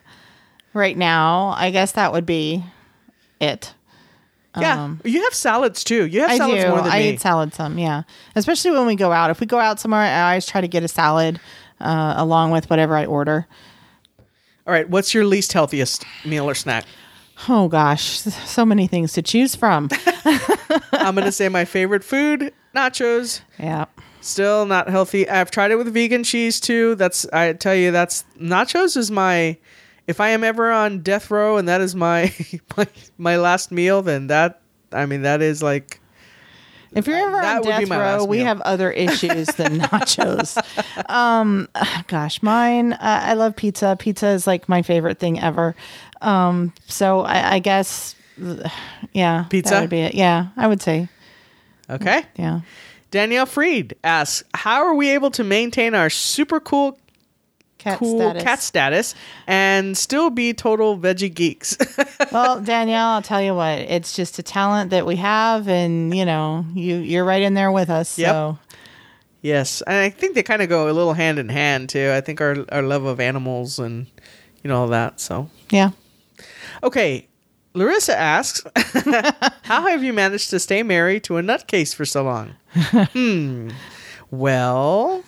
right 0.75 0.97
now, 0.97 1.55
I 1.57 1.71
guess 1.71 1.93
that 1.93 2.13
would 2.13 2.27
be 2.27 2.65
it. 3.41 3.75
Yeah, 4.61 4.95
you 5.05 5.23
have 5.25 5.35
salads 5.35 5.85
too. 5.85 6.07
You 6.07 6.21
have 6.23 6.31
Um, 6.31 6.35
I 6.35 6.39
salads 6.39 6.63
do. 6.65 6.69
more 6.71 6.83
than 6.83 6.93
I 6.93 6.99
me. 7.01 7.11
eat 7.11 7.21
salad 7.21 7.55
some, 7.55 7.79
yeah. 7.79 8.03
Especially 8.35 8.71
when 8.73 8.87
we 8.87 8.97
go 8.97 9.13
out. 9.13 9.31
If 9.31 9.41
we 9.41 9.47
go 9.47 9.59
out 9.59 9.79
somewhere, 9.81 10.01
I 10.01 10.31
always 10.31 10.47
try 10.47 10.61
to 10.61 10.69
get 10.69 10.83
a 10.83 10.89
salad 10.89 11.41
uh, 11.81 12.15
along 12.17 12.51
with 12.51 12.69
whatever 12.71 12.97
I 12.97 13.05
order. 13.07 13.47
All 14.67 14.73
right, 14.73 14.89
what's 14.89 15.15
your 15.15 15.25
least 15.25 15.53
healthiest 15.53 16.05
meal 16.25 16.49
or 16.49 16.55
snack? 16.55 16.85
Oh 17.49 17.69
gosh, 17.69 18.19
so 18.21 18.65
many 18.67 18.87
things 18.87 19.13
to 19.15 19.23
choose 19.23 19.55
from. 19.55 19.89
I'm 20.93 21.15
gonna 21.15 21.31
say 21.33 21.49
my 21.49 21.65
favorite 21.65 22.03
food: 22.05 22.53
nachos. 22.75 23.41
yeah. 23.59 23.85
Still 24.21 24.67
not 24.67 24.89
healthy. 24.91 25.29
I've 25.29 25.51
tried 25.53 25.71
it 25.71 25.77
with 25.77 25.95
vegan 25.95 26.25
cheese 26.25 26.59
too. 26.59 26.97
That's 26.97 27.25
I 27.33 27.53
tell 27.53 27.75
you, 27.77 27.93
that's 27.93 28.25
nachos 28.41 28.97
is 28.97 29.11
my. 29.11 29.57
If 30.09 30.21
I 30.21 30.31
am 30.31 30.43
ever 30.43 30.73
on 30.73 31.01
death 31.01 31.31
row 31.31 31.59
and 31.59 31.69
that 31.69 31.81
is 31.81 31.95
my 31.95 32.35
my, 32.77 32.87
my 33.19 33.37
last 33.37 33.71
meal, 33.71 34.03
then 34.03 34.27
that 34.29 34.61
I 34.93 35.07
mean 35.07 35.23
that 35.23 35.43
is 35.43 35.63
like 35.63 36.01
If 36.95 37.07
you're 37.07 37.19
ever 37.19 37.37
That 37.37 37.59
on 37.59 37.63
death 37.63 37.91
row, 37.91 38.25
we 38.25 38.39
meal. 38.39 38.47
have 38.47 38.61
other 38.63 38.91
issues 38.91 39.47
than 39.49 39.79
nachos. 39.81 40.57
um, 41.11 41.69
gosh, 42.09 42.43
mine. 42.43 42.95
Uh, 42.95 43.21
I 43.23 43.35
love 43.35 43.55
pizza. 43.55 43.97
Pizza 43.99 44.29
is 44.29 44.47
like 44.47 44.69
my 44.69 44.81
favorite 44.83 45.19
thing 45.19 45.39
ever. 45.39 45.77
Um, 46.23 46.73
so 46.87 47.21
I, 47.21 47.55
I 47.55 47.59
guess, 47.61 48.17
yeah, 49.13 49.45
Pizza? 49.51 49.83
Would 49.83 49.91
be 49.91 50.01
it. 50.01 50.15
Yeah, 50.15 50.49
I 50.57 50.67
would 50.67 50.81
say, 50.83 51.09
okay. 51.91 52.25
yeah. 52.37 52.63
Danielle 53.11 53.47
Freed 53.47 53.95
asks, 54.03 54.43
"How 54.55 54.83
are 54.83 54.95
we 54.95 55.11
able 55.11 55.31
to 55.33 55.45
maintain 55.45 55.95
our 55.95 56.11
super 56.11 56.61
cool 56.61 56.99
Cat 57.79 57.99
cool 57.99 58.19
status. 58.19 58.43
cat 58.43 58.61
status 58.61 59.15
and 59.47 59.97
still 59.97 60.31
be 60.31 60.53
total 60.53 60.99
veggie 60.99 61.33
geeks?" 61.33 61.77
well, 62.33 62.61
Danielle, 62.61 63.09
I'll 63.09 63.23
tell 63.23 63.41
you 63.41 63.55
what. 63.55 63.79
It's 63.79 64.15
just 64.15 64.39
a 64.39 64.43
talent 64.43 64.91
that 64.91 65.07
we 65.07 65.17
have, 65.17 65.69
and 65.69 66.15
you 66.15 66.25
know, 66.25 66.67
you 66.75 66.97
you're 66.97 67.25
right 67.25 67.43
in 67.43 67.55
there 67.55 67.73
with 67.73 67.91
us. 67.91 68.19
Yep. 68.19 68.31
So 68.31 68.59
Yes, 69.41 69.83
and 69.83 69.97
I 69.97 70.11
think 70.11 70.35
they 70.35 70.43
kind 70.43 70.63
of 70.63 70.69
go 70.69 70.91
a 70.91 70.93
little 70.93 71.15
hand 71.15 71.39
in 71.39 71.49
hand 71.49 71.91
too. 71.91 72.13
I 72.13 72.21
think 72.21 72.41
our 72.41 72.57
our 72.71 72.83
love 72.83 73.05
of 73.05 73.21
animals 73.21 73.79
and 73.79 74.07
you 74.63 74.69
know 74.69 74.81
all 74.81 74.89
that. 74.89 75.21
So 75.21 75.49
yeah. 75.71 75.91
okay, 76.83 77.29
Larissa 77.75 78.19
asks, 78.19 78.65
"How 79.63 79.87
have 79.87 80.03
you 80.03 80.13
managed 80.13 80.51
to 80.51 80.59
stay 80.59 80.83
married 80.83 81.23
to 81.25 81.37
a 81.37 81.43
nutcase 81.43 81.95
for 81.95 82.05
so 82.05 82.25
long?" 82.25 82.57
hmm. 82.75 83.71
Well, 84.31 85.23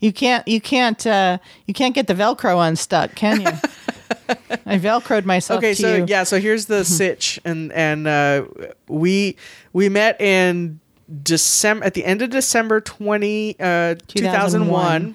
You 0.00 0.12
can't 0.12 0.46
you 0.48 0.60
can't 0.60 1.06
uh 1.06 1.38
you 1.66 1.74
can't 1.74 1.94
get 1.94 2.06
the 2.06 2.14
Velcro 2.14 2.66
unstuck, 2.66 3.14
can 3.14 3.42
you? 3.42 3.48
I 4.66 4.78
velcroed 4.78 5.24
myself 5.24 5.58
okay, 5.58 5.74
so 5.74 5.96
you. 5.96 6.04
yeah, 6.08 6.22
so 6.22 6.40
here's 6.40 6.66
the 6.66 6.84
sitch, 6.84 7.40
and 7.44 7.72
and 7.72 8.06
uh, 8.06 8.44
we 8.88 9.36
we 9.72 9.88
met 9.88 10.20
in 10.20 10.80
December 11.22 11.84
at 11.84 11.94
the 11.94 12.04
end 12.04 12.22
of 12.22 12.30
December 12.30 12.80
twenty 12.80 13.56
uh, 13.58 13.96
two 14.06 14.22
thousand 14.22 14.68
one, 14.68 15.14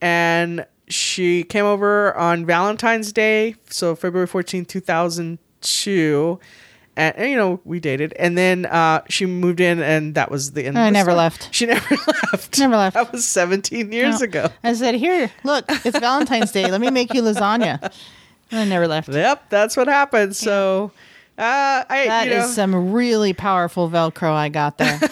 and 0.00 0.66
she 0.88 1.44
came 1.44 1.64
over 1.64 2.14
on 2.16 2.44
Valentine's 2.44 3.12
Day, 3.12 3.56
so 3.68 3.94
February 3.94 4.26
fourteenth, 4.26 4.68
two 4.68 4.80
thousand 4.80 5.38
two. 5.60 6.38
And, 6.94 7.16
and, 7.16 7.30
you 7.30 7.36
know 7.36 7.60
we 7.64 7.80
dated, 7.80 8.12
and 8.18 8.36
then 8.36 8.66
uh, 8.66 9.00
she 9.08 9.24
moved 9.24 9.60
in, 9.60 9.80
and 9.80 10.14
that 10.14 10.30
was 10.30 10.52
the 10.52 10.66
end. 10.66 10.78
I 10.78 10.82
of 10.82 10.86
the 10.88 10.92
never 10.92 11.10
story. 11.12 11.16
left. 11.16 11.48
She 11.54 11.64
never 11.74 11.96
left. 12.32 12.58
Never 12.58 12.76
left. 12.76 12.94
That 12.94 13.10
was 13.12 13.24
seventeen 13.24 13.92
years 13.92 14.20
No. 14.20 14.24
ago. 14.24 14.48
I 14.62 14.74
said, 14.74 14.94
"Here, 14.96 15.30
look, 15.42 15.64
it's 15.68 15.98
Valentine's 15.98 16.52
Day. 16.52 16.70
Let 16.70 16.80
me 16.82 16.90
make 16.90 17.14
you 17.14 17.22
lasagna." 17.22 17.80
And 18.50 18.60
I 18.60 18.64
never 18.64 18.86
left. 18.86 19.08
Yep, 19.08 19.48
that's 19.48 19.74
what 19.78 19.88
happened. 19.88 20.36
So, 20.36 20.92
uh, 21.38 21.84
I 21.88 22.04
That 22.08 22.26
you 22.26 22.34
is 22.34 22.54
some 22.54 22.92
really 22.92 23.32
powerful 23.32 23.88
Velcro 23.88 24.34
I 24.34 24.50
got 24.50 24.76
there. 24.76 25.00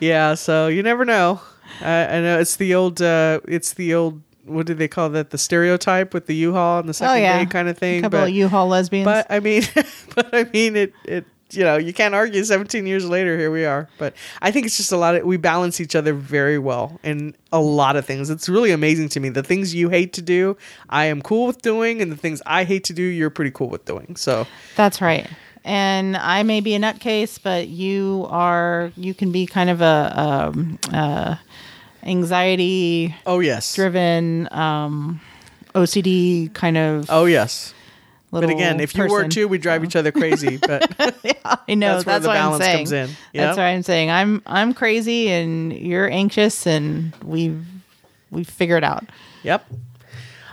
Yeah, 0.00 0.34
so 0.34 0.66
you 0.66 0.82
never 0.82 1.04
know. 1.04 1.40
I, 1.80 2.06
I 2.06 2.20
know 2.20 2.40
it's 2.40 2.56
the 2.56 2.74
old, 2.74 3.00
uh, 3.00 3.38
it's 3.46 3.74
the 3.74 3.94
old. 3.94 4.20
What 4.44 4.66
do 4.66 4.74
they 4.74 4.88
call 4.88 5.10
that? 5.10 5.30
The 5.30 5.38
stereotype 5.38 6.12
with 6.14 6.26
the 6.26 6.34
U-Haul 6.34 6.80
and 6.80 6.88
the 6.88 6.90
oh 6.90 6.92
second 6.92 7.22
yeah, 7.22 7.38
date 7.38 7.50
kind 7.50 7.68
of 7.68 7.78
thing. 7.78 8.00
A 8.00 8.02
couple 8.02 8.20
but, 8.20 8.28
of 8.28 8.34
U-Haul 8.34 8.68
lesbians. 8.68 9.04
but 9.04 9.26
I 9.30 9.40
mean, 9.40 9.62
but 10.14 10.34
I 10.34 10.44
mean, 10.52 10.76
it, 10.76 10.92
it. 11.04 11.24
You 11.50 11.64
know, 11.64 11.76
you 11.76 11.92
can't 11.92 12.14
argue. 12.14 12.42
Seventeen 12.44 12.86
years 12.86 13.06
later, 13.06 13.36
here 13.36 13.50
we 13.50 13.66
are. 13.66 13.86
But 13.98 14.14
I 14.40 14.50
think 14.50 14.64
it's 14.64 14.78
just 14.78 14.90
a 14.90 14.96
lot 14.96 15.16
of 15.16 15.24
we 15.24 15.36
balance 15.36 15.82
each 15.82 15.94
other 15.94 16.14
very 16.14 16.58
well 16.58 16.98
in 17.02 17.36
a 17.52 17.60
lot 17.60 17.94
of 17.94 18.06
things. 18.06 18.30
It's 18.30 18.48
really 18.48 18.70
amazing 18.70 19.10
to 19.10 19.20
me. 19.20 19.28
The 19.28 19.42
things 19.42 19.74
you 19.74 19.90
hate 19.90 20.14
to 20.14 20.22
do, 20.22 20.56
I 20.88 21.04
am 21.04 21.20
cool 21.20 21.46
with 21.46 21.60
doing, 21.60 22.00
and 22.00 22.10
the 22.10 22.16
things 22.16 22.40
I 22.46 22.64
hate 22.64 22.84
to 22.84 22.94
do, 22.94 23.02
you're 23.02 23.28
pretty 23.28 23.50
cool 23.50 23.68
with 23.68 23.84
doing. 23.84 24.16
So 24.16 24.46
That's 24.76 25.02
right. 25.02 25.28
And 25.64 26.16
I 26.16 26.42
may 26.42 26.60
be 26.60 26.74
a 26.74 26.78
nutcase, 26.78 27.38
but 27.40 27.68
you 27.68 28.26
are. 28.30 28.90
You 28.96 29.14
can 29.14 29.30
be 29.30 29.46
kind 29.46 29.70
of 29.70 29.80
a 29.80 30.12
um, 30.16 30.78
uh, 30.92 31.36
anxiety 32.02 33.14
Oh 33.26 33.40
yes. 33.40 33.74
driven, 33.74 34.48
um, 34.52 35.20
OCD 35.74 36.52
kind 36.54 36.76
of. 36.76 37.06
Oh 37.08 37.24
yes. 37.24 37.74
But 38.30 38.48
again, 38.48 38.80
if 38.80 38.96
you 38.96 39.08
were 39.08 39.28
too, 39.28 39.46
we 39.46 39.58
drive 39.58 39.84
each 39.84 39.94
other 39.94 40.10
crazy. 40.10 40.58
But 40.66 40.90
yeah, 41.22 41.56
I 41.68 41.74
know 41.74 41.94
That's 41.94 42.04
that's, 42.04 42.26
where 42.26 42.34
the 42.34 42.40
balance 42.40 42.64
comes 42.64 42.92
in. 42.92 43.10
That's 43.34 43.58
what 43.58 43.64
I'm 43.64 43.82
saying. 43.82 44.10
I'm 44.10 44.42
I'm 44.46 44.72
crazy 44.72 45.28
and 45.28 45.70
you're 45.72 46.10
anxious, 46.10 46.66
and 46.66 47.14
we've 47.24 47.62
we've 48.30 48.48
figured 48.48 48.84
out. 48.84 49.04
Yep. 49.42 49.66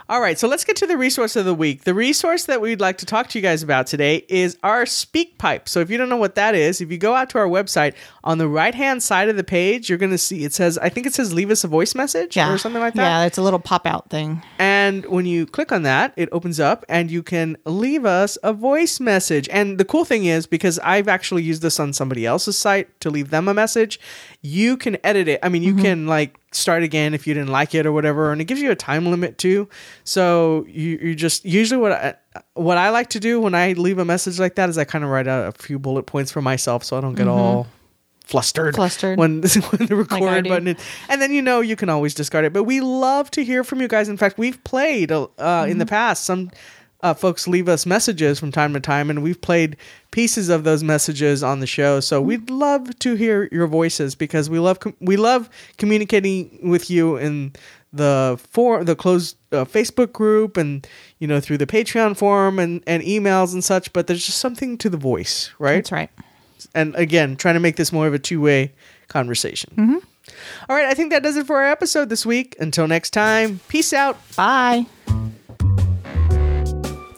All 0.10 0.22
right, 0.22 0.39
so 0.39 0.48
let's 0.48 0.65
get 0.65 0.76
to 0.78 0.88
the 0.88 0.98
resource 0.98 1.36
of 1.36 1.45
the 1.45 1.54
week. 1.54 1.84
The 1.84 1.93
resource 1.93 2.45
that 2.45 2.62
we'd 2.62 2.82
like 2.82 2.98
to 2.98 3.06
talk 3.06 3.28
to 3.28 3.38
you 3.38 3.43
guys 3.43 3.62
about 3.62 3.86
today 3.86 4.26
is 4.28 4.58
our 4.63 4.86
SpeakPipe. 4.86 5.69
So 5.69 5.82
if 5.82 5.91
you 5.91 6.00
don't 6.00 6.10
know 6.10 6.17
what 6.17 6.34
that 6.34 6.56
is, 6.56 6.82
if 6.82 6.91
you 6.91 6.98
go 6.98 7.13
out 7.13 7.30
to 7.30 7.38
our 7.38 7.45
website 7.45 7.93
on 8.24 8.39
the 8.39 8.48
right 8.48 8.74
hand 8.74 9.04
side 9.04 9.30
of 9.30 9.36
the 9.36 9.43
page, 9.43 9.88
you're 9.88 10.00
going 10.00 10.10
to 10.10 10.17
see 10.17 10.43
it 10.43 10.52
says 10.52 10.80
I 10.80 10.89
think 10.89 11.06
it 11.06 11.13
says 11.13 11.32
leave 11.32 11.52
us 11.52 11.63
a 11.63 11.67
voice 11.67 11.93
message 11.93 12.36
Yeah, 12.36 12.52
or 12.52 12.58
something 12.58 12.82
like 12.82 12.95
that. 12.95 13.04
Yeah, 13.04 13.26
it's 13.28 13.38
a 13.38 13.43
little 13.43 13.60
pop 13.60 13.86
out 13.86 14.10
thing. 14.10 14.41
And 14.58 15.06
when 15.06 15.28
you 15.28 15.45
click 15.45 15.72
on 15.72 15.84
that, 15.84 16.15
it 16.17 16.28
opens 16.32 16.60
up 16.60 16.86
and 16.89 17.12
you 17.12 17.22
can 17.22 17.56
leave 17.65 18.04
us 18.04 18.36
a 18.41 18.52
voice 18.52 19.00
message. 19.00 19.48
And 19.50 19.78
the 19.78 19.86
cool 19.86 20.06
thing 20.06 20.26
is, 20.26 20.48
because 20.48 20.80
I've 20.80 21.08
actually 21.08 21.43
used 21.43 21.62
this 21.62 21.80
on 21.80 21.93
somebody 21.93 22.26
else's 22.26 22.58
site 22.58 23.00
to 23.02 23.12
leave 23.12 23.30
them 23.30 23.48
a 23.48 23.54
message, 23.54 24.00
you 24.41 24.76
can 24.76 24.98
edit 25.04 25.28
it. 25.28 25.39
I 25.43 25.50
mean, 25.50 25.62
you 25.62 25.74
mm-hmm. 25.74 25.84
can 25.84 26.08
like 26.08 26.39
start 26.52 26.84
again 26.84 27.14
if 27.14 27.28
you 27.28 27.34
didn't 27.34 27.50
like 27.52 27.76
it 27.76 27.86
or 27.86 27.92
whatever. 27.92 28.32
And 28.32 28.42
it 28.42 28.46
gives 28.46 28.62
you 28.62 28.72
a 28.72 28.76
time 28.76 29.06
limit 29.06 29.38
too. 29.38 29.70
So 30.04 30.66
you, 30.68 30.98
you 31.02 31.16
just 31.16 31.46
usually 31.46 31.80
what 31.80 31.92
I, 31.92 32.16
what 32.56 32.78
I 32.78 32.90
like 32.90 33.10
to 33.12 33.20
do 33.20 33.40
when 33.40 33.54
I 33.56 33.74
leave 33.74 33.98
a 34.00 34.06
message 34.06 34.40
like 34.40 34.56
that 34.56 34.70
is 34.70 34.78
I 34.78 34.84
kind 34.84 35.04
of 35.04 35.10
write 35.10 35.28
out 35.28 35.48
a 35.48 35.52
few 35.62 35.78
bullet 35.80 36.04
points 36.04 36.32
for 36.32 36.42
myself 36.42 36.84
so 36.84 36.98
I 36.98 37.02
don't 37.02 37.16
get 37.16 37.28
all 37.28 37.68
flustered, 38.24 38.76
Flustered. 38.76 39.18
when, 39.18 39.42
when 39.42 39.88
the 39.88 39.96
record 39.96 40.44
do. 40.44 40.50
button 40.52 40.68
is 40.68 40.78
and 41.08 41.20
then 41.20 41.32
you 41.32 41.42
know 41.42 41.62
you 41.62 41.76
can 41.76 41.90
always 41.90 42.14
discard 42.14 42.46
it. 42.46 42.54
But 42.54 42.64
we 42.66 42.80
love 42.80 43.32
to 43.32 43.44
hear 43.44 43.64
from 43.64 43.82
you 43.82 43.88
guys. 43.88 44.08
In 44.08 44.18
fact, 44.18 44.38
we've 44.38 44.64
played 44.64 45.12
uh, 45.12 45.28
in 45.68 45.78
the 45.80 45.86
Mm-hmm. 45.86 45.90
past 45.90 46.26
some 46.26 46.52
uh, 47.02 47.14
folks 47.14 47.48
leave 47.48 47.70
us 47.70 47.86
messages 47.86 48.40
from 48.40 48.52
time 48.52 48.74
to 48.74 48.80
time, 48.80 49.10
and 49.10 49.24
we've 49.24 49.40
played 49.40 49.78
pieces 50.12 50.50
of 50.50 50.64
those 50.64 50.84
messages 50.84 51.44
on 51.44 51.60
the 51.60 51.68
show. 51.68 52.00
So 52.00 52.22
we'd 52.22 52.50
love 52.50 52.98
to 53.00 53.16
hear 53.16 53.48
your 53.52 53.68
voices 53.68 54.16
because 54.16 54.50
we 54.50 54.60
love 54.60 54.80
com- 54.80 54.96
we 55.00 55.18
love 55.18 55.50
communicating 55.78 56.60
with 56.70 56.90
you 56.90 57.18
in 57.18 57.54
the 57.94 58.40
for 58.52 58.84
the 58.84 58.96
closed 58.96 59.38
uh, 59.52 59.66
Facebook 59.66 60.12
group 60.12 60.58
and 60.58 60.86
you 61.20 61.28
know 61.28 61.40
through 61.40 61.58
the 61.58 61.68
Patreon 61.68 62.18
forum 62.18 62.60
and 62.60 62.84
and 62.86 63.02
emails 63.04 63.54
and 63.54 63.64
such. 63.64 63.94
But 63.94 64.08
there's 64.08 64.26
just 64.26 64.40
something 64.40 64.78
to 64.80 64.90
the 64.90 64.98
voice, 64.98 65.52
right? 65.60 65.76
That's 65.76 65.92
right. 65.92 66.10
And 66.76 66.94
again, 66.96 67.38
trying 67.38 67.54
to 67.56 67.62
make 67.62 67.78
this 67.78 67.92
more 67.94 68.08
of 68.08 68.14
a 68.14 68.20
two 68.20 68.42
way 68.42 68.74
conversation. 69.08 70.02
All 70.70 70.76
right, 70.76 70.86
I 70.86 70.94
think 70.94 71.12
that 71.12 71.24
does 71.24 71.38
it 71.38 71.48
for 71.48 71.58
our 71.58 71.72
episode 71.72 72.10
this 72.10 72.26
week. 72.26 72.56
Until 72.60 72.88
next 72.88 73.12
time, 73.12 73.62
peace 73.68 73.94
out. 73.94 74.18
Bye. 74.36 74.86